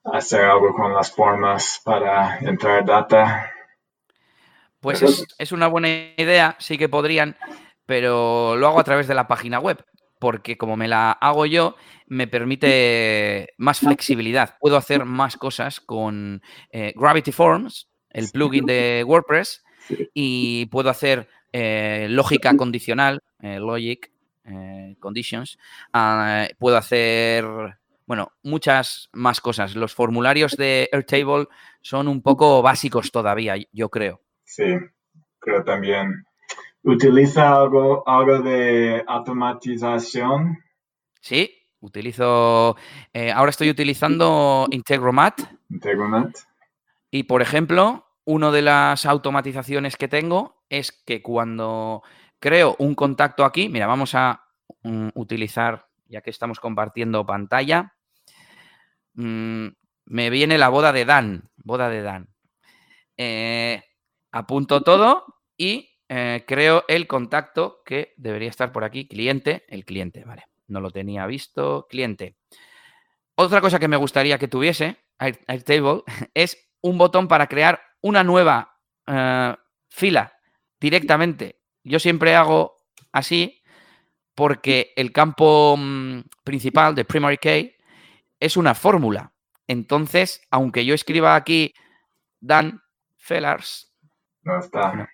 hacer 0.05 0.43
algo 0.43 0.75
con 0.75 0.93
las 0.93 1.13
formas 1.13 1.81
para 1.85 2.39
entrar 2.41 2.85
data. 2.85 3.53
Pues 4.81 5.03
es, 5.03 5.27
es, 5.39 5.53
una 5.53 5.67
buena 5.67 5.89
idea, 5.89 6.57
sí 6.59 6.77
que 6.77 6.91
podrían, 6.91 7.37
pero 7.87 8.57
lo 8.57 8.67
hago 8.67 8.81
a 8.81 8.85
través 8.85 9.09
de 9.09 9.15
la 9.15 9.27
página 9.27 9.59
web 9.61 9.85
porque 10.25 10.57
como 10.57 10.75
me 10.75 10.89
la 10.89 11.13
hago 11.13 11.45
yo, 11.45 11.77
me 12.07 12.27
permite 12.27 13.49
más 13.59 13.81
flexibilidad. 13.81 14.57
Puedo 14.59 14.79
hacer 14.79 15.05
más 15.05 15.37
cosas 15.37 15.81
con 15.81 16.41
eh, 16.71 16.95
Gravity 16.97 17.31
Forms, 17.31 17.91
el 18.09 18.31
plugin 18.31 18.65
de 18.65 19.05
WordPress, 19.07 19.63
y 20.15 20.65
puedo 20.67 20.89
hacer 20.89 21.29
eh, 21.53 22.07
lógica 22.09 22.57
condicional, 22.57 23.23
eh, 23.43 23.59
logic 23.59 24.13
conditions. 24.99 25.59
Ah, 25.93 26.49
puedo 26.59 26.79
hacer, 26.79 27.45
bueno, 28.07 28.33
muchas 28.43 29.11
más 29.13 29.43
cosas. 29.43 29.77
Los 29.77 29.95
formularios 29.95 30.57
de 30.57 30.89
Airtable 30.91 31.49
son 31.83 32.09
un 32.09 32.23
poco 32.23 32.63
básicos 32.63 33.11
todavía, 33.11 33.57
yo 33.73 33.91
creo. 33.91 34.23
Sí, 34.45 34.75
creo 35.39 35.65
también. 35.65 36.25
¿Utiliza 36.85 37.51
algo, 37.51 38.07
algo 38.07 38.41
de 38.41 39.03
automatización? 39.07 40.59
Sí, 41.23 41.51
utilizo. 41.81 42.77
Eh, 43.15 43.33
ahora 43.33 43.49
estoy 43.49 43.71
utilizando 43.71 44.67
Integromat. 44.71 45.41
Integromat. 45.71 46.37
Y 47.11 47.23
por 47.23 47.41
ejemplo, 47.41 48.05
una 48.25 48.51
de 48.51 48.61
las 48.61 49.07
automatizaciones 49.07 49.97
que 49.97 50.09
tengo 50.09 50.63
es 50.69 50.93
que 50.93 51.23
cuando 51.23 52.03
creo 52.39 52.77
un 52.79 52.95
contacto 52.95 53.47
aquí, 53.47 53.71
mira, 53.71 53.87
vamos 53.87 54.15
a 54.15 54.45
mm, 54.83 55.09
utilizar, 55.15 55.87
ya 56.07 56.21
que 56.21 56.29
estamos 56.29 56.61
compartiendo 56.61 57.25
pantalla, 57.25 57.95
mm, 59.15 59.69
me 60.05 60.29
viene 60.29 60.59
la 60.59 60.69
boda 60.69 60.93
de 60.93 61.07
Dan, 61.07 61.49
boda 61.57 61.89
de 61.89 62.03
Dan. 62.03 62.29
Eh, 63.17 63.83
apunto 64.33 64.83
todo 64.83 65.25
y 65.57 65.94
eh, 66.09 66.45
creo 66.47 66.85
el 66.89 67.07
contacto 67.07 67.83
que 67.85 68.15
debería 68.17 68.51
estar 68.51 68.73
por 68.73 68.85
aquí, 68.85 69.09
cliente, 69.09 69.65
el 69.69 69.85
cliente, 69.85 70.25
vale, 70.25 70.45
no 70.69 70.81
lo 70.81 70.91
tenía 70.91 71.27
visto, 71.27 71.87
cliente. 71.89 72.37
Otra 73.37 73.61
cosa 73.61 73.79
que 73.79 73.89
me 73.89 73.97
gustaría 73.97 74.39
que 74.39 74.49
tuviese 74.49 74.99
Airtable 75.19 76.03
es 76.35 76.59
un 76.83 76.99
botón 76.99 77.29
para 77.29 77.47
crear 77.47 77.81
una 78.01 78.23
nueva 78.23 78.79
eh, 79.07 79.55
fila 79.89 80.33
directamente. 80.81 81.61
Yo 81.83 81.99
siempre 81.99 82.35
hago 82.35 82.77
así 83.13 83.63
porque 84.35 84.93
el 84.97 85.13
campo 85.13 85.77
mm, 85.79 86.21
principal 86.43 86.95
de 86.95 87.05
Primary 87.05 87.39
Key 87.39 87.75
es 88.39 88.57
una 88.57 88.75
fórmula. 88.75 89.33
Entonces, 89.67 90.43
aunque 90.51 90.85
yo 90.85 90.95
escriba 90.95 91.35
aquí 91.35 91.73
Dan 92.41 92.83
Fellers, 93.17 93.95
no 94.43 94.59
está. 94.59 95.09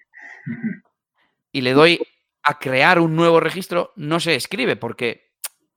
Y 1.53 1.61
le 1.61 1.73
doy 1.73 2.01
a 2.43 2.59
crear 2.59 2.99
un 2.99 3.17
nuevo 3.17 3.41
registro, 3.41 3.93
no 3.97 4.21
se 4.21 4.35
escribe 4.35 4.77
porque 4.77 5.33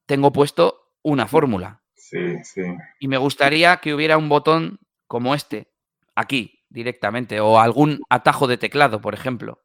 tengo 0.05 0.31
puesto 0.31 0.93
una 1.01 1.27
fórmula. 1.27 1.81
Sí, 1.95 2.43
sí. 2.43 2.61
Y 2.99 3.07
me 3.07 3.17
gustaría 3.17 3.77
que 3.77 3.93
hubiera 3.93 4.17
un 4.17 4.29
botón 4.29 4.79
como 5.07 5.35
este, 5.35 5.71
aquí, 6.15 6.63
directamente, 6.69 7.39
o 7.39 7.59
algún 7.59 8.01
atajo 8.09 8.47
de 8.47 8.57
teclado, 8.57 9.01
por 9.01 9.13
ejemplo. 9.13 9.63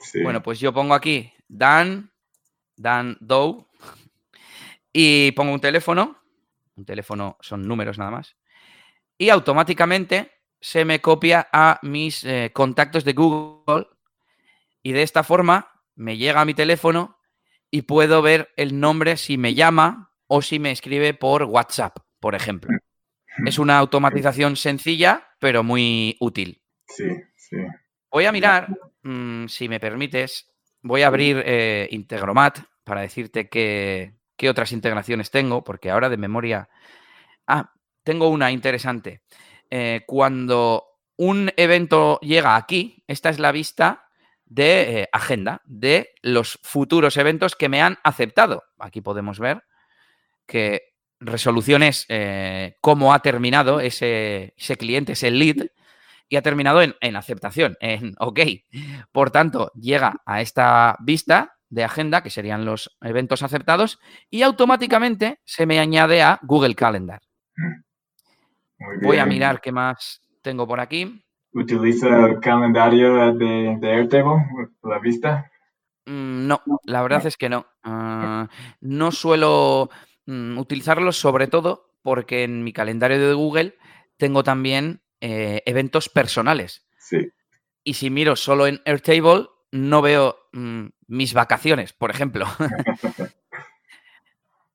sí. 0.00 0.22
Bueno, 0.22 0.42
pues 0.42 0.58
yo 0.60 0.72
pongo 0.72 0.94
aquí 0.94 1.32
Dan, 1.48 2.12
Dan 2.76 3.16
Doe, 3.20 3.66
y 4.94 5.32
pongo 5.32 5.52
un 5.52 5.60
teléfono. 5.60 6.16
Un 6.76 6.86
teléfono 6.86 7.36
son 7.40 7.66
números 7.66 7.98
nada 7.98 8.12
más. 8.12 8.36
Y 9.18 9.28
automáticamente 9.28 10.30
se 10.60 10.84
me 10.84 11.00
copia 11.00 11.48
a 11.52 11.78
mis 11.82 12.24
eh, 12.24 12.50
contactos 12.54 13.04
de 13.04 13.12
Google. 13.12 13.86
Y 14.84 14.92
de 14.92 15.02
esta 15.02 15.24
forma 15.24 15.80
me 15.96 16.18
llega 16.18 16.42
a 16.42 16.44
mi 16.44 16.54
teléfono 16.54 17.18
y 17.70 17.82
puedo 17.82 18.22
ver 18.22 18.50
el 18.56 18.78
nombre 18.78 19.16
si 19.16 19.38
me 19.38 19.54
llama 19.54 20.12
o 20.28 20.42
si 20.42 20.58
me 20.58 20.70
escribe 20.70 21.14
por 21.14 21.44
WhatsApp, 21.44 21.96
por 22.20 22.34
ejemplo. 22.34 22.70
Es 23.46 23.58
una 23.58 23.78
automatización 23.78 24.56
sencilla, 24.56 25.26
pero 25.40 25.64
muy 25.64 26.16
útil. 26.20 26.62
Sí, 26.86 27.04
sí. 27.34 27.56
Voy 28.10 28.26
a 28.26 28.32
mirar, 28.32 28.68
mm, 29.02 29.46
si 29.46 29.68
me 29.68 29.80
permites, 29.80 30.52
voy 30.82 31.02
a 31.02 31.08
abrir 31.08 31.42
eh, 31.44 31.88
Integromat 31.90 32.58
para 32.84 33.00
decirte 33.00 33.48
qué, 33.48 34.14
qué 34.36 34.50
otras 34.50 34.70
integraciones 34.70 35.30
tengo, 35.30 35.64
porque 35.64 35.90
ahora 35.90 36.10
de 36.10 36.18
memoria... 36.18 36.68
Ah, 37.46 37.72
tengo 38.04 38.28
una 38.28 38.52
interesante. 38.52 39.22
Eh, 39.70 40.02
cuando 40.06 40.84
un 41.16 41.50
evento 41.56 42.20
llega 42.20 42.56
aquí, 42.56 43.02
esta 43.08 43.30
es 43.30 43.38
la 43.38 43.50
vista 43.50 44.03
de 44.54 45.00
eh, 45.00 45.08
agenda 45.12 45.60
de 45.64 46.10
los 46.22 46.60
futuros 46.62 47.16
eventos 47.16 47.56
que 47.56 47.68
me 47.68 47.82
han 47.82 47.98
aceptado. 48.04 48.62
Aquí 48.78 49.00
podemos 49.00 49.40
ver 49.40 49.64
que 50.46 50.94
resoluciones, 51.18 52.06
eh, 52.08 52.76
cómo 52.80 53.12
ha 53.12 53.20
terminado 53.20 53.80
ese, 53.80 54.54
ese 54.56 54.76
cliente, 54.76 55.12
ese 55.12 55.30
lead, 55.30 55.66
y 56.28 56.36
ha 56.36 56.42
terminado 56.42 56.82
en, 56.82 56.94
en 57.00 57.16
aceptación, 57.16 57.76
en 57.80 58.14
OK. 58.18 58.40
Por 59.10 59.30
tanto, 59.30 59.72
llega 59.74 60.22
a 60.24 60.40
esta 60.40 60.96
vista 61.00 61.56
de 61.68 61.82
agenda, 61.82 62.22
que 62.22 62.30
serían 62.30 62.64
los 62.64 62.96
eventos 63.00 63.42
aceptados, 63.42 63.98
y 64.30 64.42
automáticamente 64.42 65.40
se 65.44 65.66
me 65.66 65.80
añade 65.80 66.22
a 66.22 66.38
Google 66.42 66.76
Calendar. 66.76 67.22
Muy 68.78 68.98
Voy 69.02 69.18
a 69.18 69.26
mirar 69.26 69.60
qué 69.60 69.72
más 69.72 70.22
tengo 70.42 70.68
por 70.68 70.78
aquí. 70.78 71.23
¿Utiliza 71.54 72.26
el 72.26 72.40
calendario 72.40 73.32
de, 73.32 73.76
de 73.80 73.92
Airtable, 73.92 74.44
la 74.82 74.98
vista? 74.98 75.50
Mm, 76.06 76.46
No, 76.48 76.60
la 76.84 77.02
verdad 77.02 77.24
es 77.26 77.36
que 77.36 77.48
no. 77.48 77.66
Ah, 77.82 78.48
no 78.80 79.12
suelo 79.12 79.88
mm, 80.26 80.58
utilizarlo 80.58 81.12
sobre 81.12 81.46
todo 81.46 81.92
porque 82.02 82.44
en 82.44 82.64
mi 82.64 82.72
calendario 82.72 83.26
de 83.26 83.34
Google 83.34 83.76
tengo 84.16 84.42
también 84.42 85.00
eh, 85.20 85.62
eventos 85.64 86.08
personales. 86.08 86.86
Sí, 86.98 87.30
Y 87.84 87.94
si 87.94 88.10
miro 88.10 88.36
solo 88.36 88.66
en 88.66 88.80
Airtable, 88.84 89.46
no 89.70 90.02
veo 90.02 90.36
mm, 90.52 90.86
mis 91.06 91.34
vacaciones, 91.34 91.92
por 91.92 92.10
ejemplo. 92.10 92.46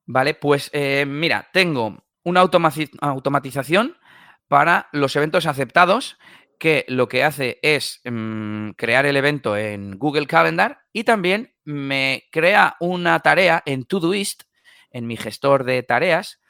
vale, 0.06 0.34
pues 0.34 0.70
eh, 0.74 1.06
mira, 1.08 1.50
tengo 1.54 2.04
una 2.24 2.42
automatización 2.42 3.98
para 4.48 4.90
los 4.92 5.16
eventos 5.16 5.46
aceptados 5.46 6.18
que 6.60 6.86
lo 6.90 7.08
que 7.08 7.24
hace 7.24 7.58
es 7.64 8.02
mm, 8.04 8.72
crear 8.72 9.06
el 9.06 9.18
evento 9.18 9.56
en 9.58 9.98
Google 9.98 10.28
Calendar 10.28 10.82
y 10.92 11.06
también 11.06 11.56
me 11.64 12.28
crea 12.32 12.76
una 12.82 13.20
tarea 13.22 13.64
en 13.66 13.86
Todoist, 13.86 14.44
en 14.92 15.08
mi 15.08 15.16
gestor 15.16 15.64
de 15.64 15.82
tareas, 15.84 16.42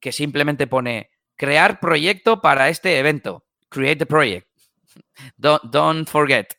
que 0.00 0.10
simplemente 0.10 0.66
pone 0.66 1.10
crear 1.36 1.78
proyecto 1.80 2.42
para 2.42 2.68
este 2.68 2.98
evento. 2.98 3.46
Create 3.68 3.96
the 3.96 4.06
project. 4.06 4.48
Don't, 5.36 5.62
don't 5.64 6.08
forget. 6.08 6.54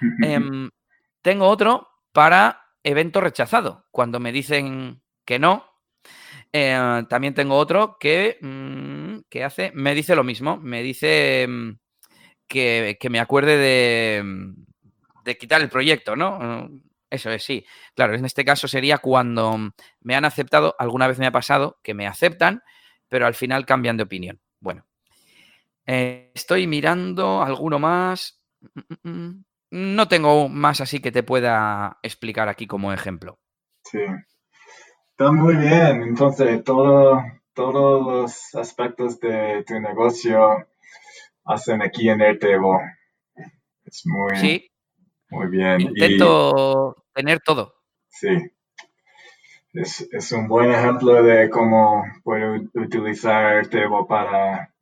Em, 0.22 0.70
tengo 1.22 1.46
otro 1.46 1.88
para 2.12 2.62
evento 2.82 3.20
rechazado. 3.20 3.86
Cuando 3.90 4.20
me 4.20 4.32
dicen 4.32 5.02
que 5.24 5.38
no, 5.38 5.64
eh, 6.52 7.04
también 7.08 7.34
tengo 7.34 7.56
otro 7.56 7.96
que, 8.00 8.38
mm, 8.40 9.20
que 9.28 9.44
hace, 9.44 9.70
me 9.74 9.94
dice 9.94 10.16
lo 10.16 10.24
mismo. 10.24 10.56
Me 10.56 10.82
dice 10.82 11.46
mm, 11.48 11.72
que, 12.48 12.96
que 13.00 13.10
me 13.10 13.20
acuerde 13.20 13.56
de, 13.58 14.22
mm, 14.24 14.54
de 15.24 15.38
quitar 15.38 15.60
el 15.60 15.68
proyecto, 15.70 16.16
¿no? 16.16 16.38
Mm, 16.40 16.82
Eso 17.10 17.30
es, 17.30 17.42
sí. 17.44 17.64
Claro, 17.94 18.14
en 18.14 18.24
este 18.24 18.44
caso 18.44 18.68
sería 18.68 18.98
cuando 18.98 19.56
mm, 19.58 19.72
me 20.02 20.14
han 20.16 20.24
aceptado, 20.24 20.74
alguna 20.78 21.08
vez 21.08 21.18
me 21.18 21.26
ha 21.26 21.32
pasado 21.32 21.78
que 21.82 21.94
me 21.94 22.06
aceptan, 22.06 22.62
pero 23.08 23.26
al 23.26 23.34
final 23.34 23.66
cambian 23.66 23.96
de 23.96 24.02
opinión. 24.04 24.40
Bueno, 24.60 24.86
eh, 25.86 26.30
estoy 26.34 26.66
mirando 26.66 27.42
alguno 27.42 27.78
más. 27.78 28.40
No 29.70 30.08
tengo 30.08 30.50
más 30.50 30.82
así 30.82 31.00
que 31.00 31.10
te 31.10 31.22
pueda 31.22 31.98
explicar 32.02 32.48
aquí 32.50 32.66
como 32.66 32.92
ejemplo. 32.92 33.38
sí. 33.84 33.98
Está 35.10 35.32
muy 35.32 35.56
bien. 35.56 36.02
Entonces, 36.02 36.64
todo, 36.64 37.20
todos 37.52 38.06
los 38.06 38.54
aspectos 38.54 39.20
de 39.20 39.64
tu 39.66 39.78
negocio 39.80 40.66
hacen 41.48 41.82
aquí 41.82 42.08
en 42.08 42.22
Airtable. 42.22 42.78
Es 43.84 44.02
muy, 44.06 44.36
Sí, 44.36 44.70
muy 45.30 45.48
bien. 45.48 45.80
Y- 45.80 45.84
intento 45.84 47.04
tener 47.14 47.40
todo. 47.40 47.74
Sí. 48.08 48.28
Es, 49.72 50.08
es 50.12 50.32
un 50.32 50.48
buen 50.48 50.70
ejemplo 50.72 51.22
de 51.22 51.50
cómo 51.50 52.04
puedo 52.24 52.54
utilizar 52.74 53.56
Airtable 53.56 54.04
para, 54.08 54.72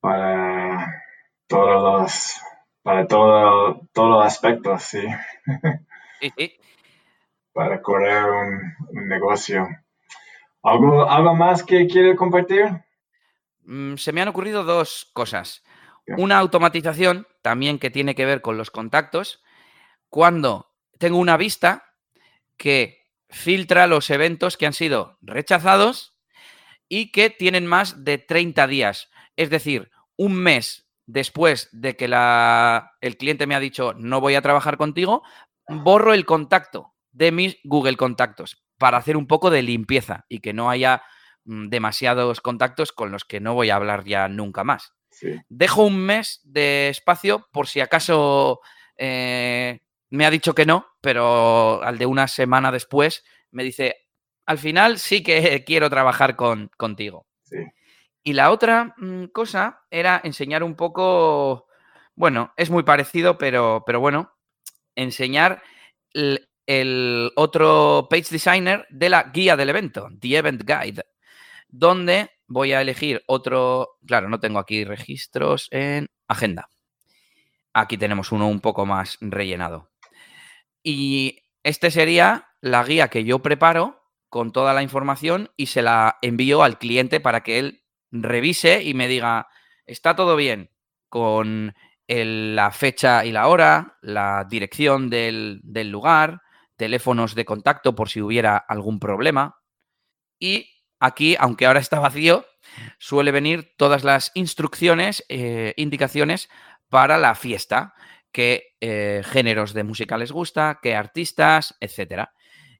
para 0.00 1.02
todos 1.46 1.82
los, 2.02 2.40
para 2.82 3.06
todo, 3.06 3.80
todos 3.92 4.10
los 4.10 4.24
aspectos, 4.26 4.82
sí. 4.82 5.02
Sí, 6.20 6.32
sí. 6.36 6.56
Para 7.52 7.82
correr 7.82 8.24
un, 8.30 8.76
un 8.96 9.08
negocio. 9.08 9.66
¿Algo, 10.62 11.10
¿Algo 11.10 11.34
más 11.34 11.64
que 11.64 11.88
quiere 11.88 12.14
compartir? 12.14 12.66
Mm, 13.64 13.96
Se 13.96 14.12
me 14.12 14.22
han 14.22 14.28
ocurrido 14.28 14.62
dos 14.62 15.10
cosas. 15.12 15.62
Una 16.16 16.38
automatización 16.38 17.26
también 17.42 17.78
que 17.78 17.90
tiene 17.90 18.14
que 18.14 18.26
ver 18.26 18.42
con 18.42 18.56
los 18.56 18.70
contactos. 18.70 19.42
Cuando 20.08 20.72
tengo 20.98 21.18
una 21.18 21.36
vista 21.36 21.94
que 22.56 22.98
filtra 23.30 23.86
los 23.86 24.10
eventos 24.10 24.56
que 24.56 24.66
han 24.66 24.72
sido 24.72 25.18
rechazados 25.22 26.16
y 26.88 27.12
que 27.12 27.30
tienen 27.30 27.66
más 27.66 28.04
de 28.04 28.18
30 28.18 28.66
días. 28.66 29.10
Es 29.36 29.50
decir, 29.50 29.90
un 30.16 30.34
mes 30.34 30.88
después 31.06 31.68
de 31.72 31.96
que 31.96 32.08
la- 32.08 32.92
el 33.00 33.16
cliente 33.16 33.46
me 33.46 33.54
ha 33.54 33.60
dicho 33.60 33.94
no 33.94 34.20
voy 34.20 34.34
a 34.34 34.42
trabajar 34.42 34.76
contigo, 34.76 35.22
borro 35.68 36.14
el 36.14 36.24
contacto 36.26 36.94
de 37.12 37.32
mis 37.32 37.58
Google 37.64 37.96
Contactos 37.96 38.62
para 38.78 38.98
hacer 38.98 39.16
un 39.16 39.26
poco 39.26 39.50
de 39.50 39.62
limpieza 39.62 40.24
y 40.28 40.40
que 40.40 40.52
no 40.52 40.70
haya 40.70 41.02
mm, 41.44 41.68
demasiados 41.68 42.40
contactos 42.40 42.92
con 42.92 43.10
los 43.12 43.24
que 43.24 43.40
no 43.40 43.54
voy 43.54 43.70
a 43.70 43.76
hablar 43.76 44.04
ya 44.04 44.28
nunca 44.28 44.64
más. 44.64 44.94
Sí, 45.10 45.34
Dejo 45.48 45.84
un 45.84 45.98
mes 45.98 46.40
de 46.44 46.88
espacio 46.88 47.48
por 47.52 47.66
si 47.66 47.80
acaso 47.80 48.60
eh, 48.96 49.80
me 50.10 50.26
ha 50.26 50.30
dicho 50.30 50.54
que 50.54 50.66
no, 50.66 50.86
pero 51.00 51.82
al 51.82 51.98
de 51.98 52.06
una 52.06 52.28
semana 52.28 52.70
después 52.70 53.24
me 53.50 53.64
dice, 53.64 53.96
al 54.46 54.58
final 54.58 54.98
sí 54.98 55.22
que 55.22 55.64
quiero 55.66 55.88
trabajar 55.90 56.36
con, 56.36 56.70
contigo. 56.76 57.26
sí, 57.42 57.56
Y 58.22 58.34
la 58.34 58.50
otra 58.50 58.94
mm, 58.98 59.26
cosa 59.26 59.82
era 59.90 60.20
enseñar 60.22 60.62
un 60.62 60.74
poco, 60.74 61.66
bueno, 62.14 62.52
es 62.56 62.70
muy 62.70 62.82
parecido, 62.82 63.38
pero, 63.38 63.84
pero 63.86 64.00
bueno, 64.00 64.32
enseñar 64.94 65.62
el, 66.12 66.48
el 66.66 67.32
otro 67.36 68.06
page 68.10 68.26
designer 68.30 68.86
de 68.90 69.08
la 69.08 69.24
guía 69.32 69.56
del 69.56 69.70
evento, 69.70 70.08
The 70.20 70.36
Event 70.36 70.62
Guide, 70.64 71.04
donde 71.68 72.30
voy 72.50 72.72
a 72.72 72.82
elegir 72.82 73.22
otro, 73.26 73.96
claro, 74.06 74.28
no 74.28 74.40
tengo 74.40 74.58
aquí 74.58 74.84
registros 74.84 75.68
en 75.70 76.08
agenda. 76.28 76.68
Aquí 77.72 77.96
tenemos 77.96 78.32
uno 78.32 78.48
un 78.48 78.60
poco 78.60 78.84
más 78.84 79.16
rellenado. 79.20 79.90
Y 80.82 81.38
este 81.62 81.90
sería 81.92 82.48
la 82.60 82.82
guía 82.84 83.08
que 83.08 83.24
yo 83.24 83.38
preparo 83.38 84.02
con 84.28 84.52
toda 84.52 84.74
la 84.74 84.82
información 84.82 85.50
y 85.56 85.66
se 85.66 85.82
la 85.82 86.18
envío 86.22 86.62
al 86.64 86.78
cliente 86.78 87.20
para 87.20 87.42
que 87.42 87.58
él 87.60 87.84
revise 88.10 88.82
y 88.82 88.94
me 88.94 89.06
diga, 89.06 89.48
está 89.86 90.16
todo 90.16 90.34
bien 90.34 90.70
con 91.08 91.74
el- 92.08 92.56
la 92.56 92.72
fecha 92.72 93.24
y 93.24 93.30
la 93.30 93.46
hora, 93.46 93.96
la 94.02 94.44
dirección 94.50 95.08
del, 95.08 95.60
del 95.62 95.90
lugar, 95.90 96.42
teléfonos 96.76 97.36
de 97.36 97.44
contacto 97.44 97.94
por 97.94 98.08
si 98.08 98.20
hubiera 98.20 98.56
algún 98.56 98.98
problema. 98.98 99.58
Y 100.40 100.68
aquí, 101.00 101.36
aunque 101.40 101.66
ahora 101.66 101.80
está 101.80 101.98
vacío, 101.98 102.46
suele 102.98 103.32
venir 103.32 103.74
todas 103.76 104.04
las 104.04 104.30
instrucciones, 104.34 105.24
eh, 105.28 105.74
indicaciones 105.76 106.48
para 106.88 107.18
la 107.18 107.34
fiesta, 107.34 107.94
qué 108.30 108.74
eh, 108.80 109.22
géneros 109.24 109.74
de 109.74 109.84
música 109.84 110.18
les 110.18 110.30
gusta, 110.30 110.78
qué 110.82 110.94
artistas, 110.94 111.76
etc. 111.80 112.28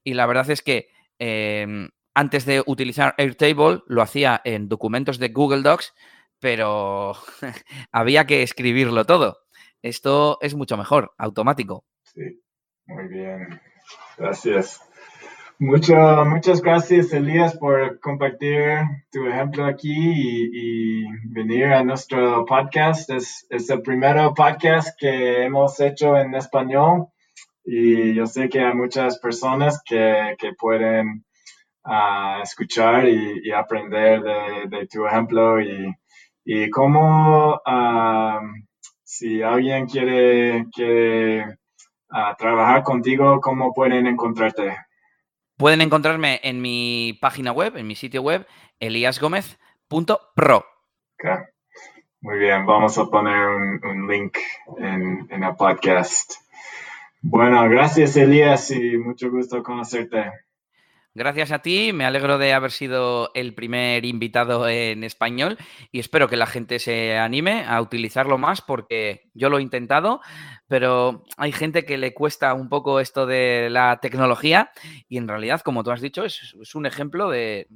Y 0.04 0.14
la 0.14 0.26
verdad 0.26 0.48
es 0.50 0.62
que 0.62 0.88
em, 1.18 1.88
antes 2.14 2.44
de 2.44 2.62
utilizar 2.66 3.14
Airtable 3.18 3.83
lo 3.87 4.02
hacía 4.02 4.40
en 4.44 4.68
documentos 4.68 5.18
de 5.18 5.28
Google 5.28 5.62
Docs, 5.62 5.94
pero 6.38 7.14
había 7.92 8.26
que 8.26 8.42
escribirlo 8.42 9.04
todo. 9.04 9.38
Esto 9.83 10.38
es 10.42 10.54
mucho 10.54 10.76
mejor, 10.76 11.14
automático. 11.16 11.85
Sí, 12.02 12.42
muy 12.87 13.09
bien. 13.09 13.61
Gracias. 14.18 14.89
Muchas 15.60 16.62
gracias, 16.62 17.12
Elías, 17.12 17.54
por 17.58 18.00
compartir 18.00 18.78
tu 19.12 19.26
ejemplo 19.26 19.66
aquí 19.66 19.92
y, 19.92 21.04
venir 21.34 21.66
a 21.66 21.84
nuestro 21.84 22.46
podcast. 22.46 23.10
Es, 23.10 23.46
es, 23.50 23.68
el 23.68 23.82
primer 23.82 24.16
podcast 24.34 24.98
que 24.98 25.44
hemos 25.44 25.78
hecho 25.80 26.16
en 26.16 26.34
español 26.34 27.08
y 27.62 28.14
yo 28.14 28.26
sé 28.26 28.48
que 28.48 28.60
hay 28.60 28.72
muchas 28.74 29.18
personas 29.18 29.82
que, 29.84 30.34
que 30.38 30.54
pueden 30.54 31.26
uh, 31.84 32.42
escuchar 32.42 33.06
y, 33.06 33.52
aprender 33.52 34.22
de, 34.22 34.86
tu 34.86 35.06
ejemplo 35.06 35.60
y, 35.60 35.94
y 36.42 36.70
cómo, 36.70 37.56
uh, 37.56 38.40
si 39.04 39.42
alguien 39.42 39.84
quiere, 39.86 40.64
quiere 40.72 41.58
a 42.08 42.34
trabajar 42.34 42.82
contigo, 42.82 43.40
¿cómo 43.42 43.74
pueden 43.74 44.06
encontrarte? 44.06 44.74
Pueden 45.60 45.82
encontrarme 45.82 46.40
en 46.42 46.62
mi 46.62 47.18
página 47.20 47.52
web, 47.52 47.76
en 47.76 47.86
mi 47.86 47.94
sitio 47.94 48.22
web, 48.22 48.46
eliasgomez.pro. 48.78 50.64
Muy 52.22 52.38
bien, 52.38 52.64
vamos 52.64 52.96
a 52.96 53.04
poner 53.10 53.46
un, 53.46 54.08
link 54.08 54.38
en, 54.78 55.28
en, 55.30 55.44
el 55.44 55.56
podcast. 55.56 56.32
Bueno, 57.20 57.68
gracias 57.68 58.16
Elías 58.16 58.70
y 58.70 58.96
mucho 58.96 59.30
gusto 59.30 59.62
conocerte. 59.62 60.32
Gracias 61.20 61.52
a 61.52 61.59
ti, 61.59 61.92
me 61.92 62.06
alegro 62.06 62.38
de 62.38 62.54
haber 62.54 62.70
sido 62.70 63.30
el 63.35 63.52
primer 63.52 64.06
invitado 64.06 64.66
en 64.66 65.04
español 65.04 65.59
y 65.92 66.00
espero 66.00 66.28
que 66.28 66.38
la 66.38 66.46
gente 66.46 66.78
se 66.78 67.18
anime 67.18 67.66
a 67.66 67.83
utilizarlo 67.83 68.38
más 68.38 68.62
porque 68.62 69.28
yo 69.35 69.50
lo 69.50 69.59
he 69.59 69.62
intentado, 69.62 70.22
pero 70.66 71.24
hay 71.37 71.52
gente 71.52 71.85
que 71.85 71.98
le 71.98 72.14
cuesta 72.14 72.54
un 72.54 72.70
poco 72.70 73.00
esto 73.00 73.26
de 73.26 73.68
la 73.68 73.98
tecnología 74.00 74.70
y 75.11 75.18
en 75.18 75.28
realidad, 75.28 75.61
como 75.61 75.85
tú 75.85 75.90
has 75.90 76.00
dicho, 76.00 76.24
es, 76.24 76.54
un 76.74 76.87
ejemplo 76.87 77.28
de, 77.28 77.68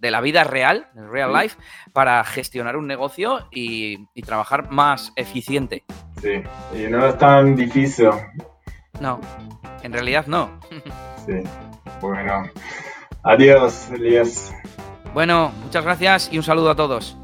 la 0.00 0.22
vida 0.22 0.42
real, 0.42 0.88
de 0.94 1.06
real 1.06 1.34
life, 1.34 1.58
para 1.92 2.24
gestionar 2.24 2.78
un 2.78 2.86
negocio 2.86 3.48
y, 3.50 3.98
y 4.14 4.22
trabajar 4.22 4.70
más 4.70 5.12
eficiente. 5.16 5.84
Sí, 6.22 6.42
y 6.74 6.88
no 6.88 7.06
es 7.06 7.18
tan 7.18 7.54
difícil. 7.54 8.08
No, 9.00 9.20
en 9.82 9.92
realidad 9.92 10.26
no. 10.26 10.60
Sí. 11.26 11.42
Bueno, 12.00 12.44
adiós, 13.22 13.90
Elías. 13.90 14.54
Bueno, 15.12 15.50
muchas 15.64 15.82
gracias 15.82 16.28
y 16.30 16.38
un 16.38 16.44
saludo 16.44 16.70
a 16.70 16.76
todos. 16.76 17.16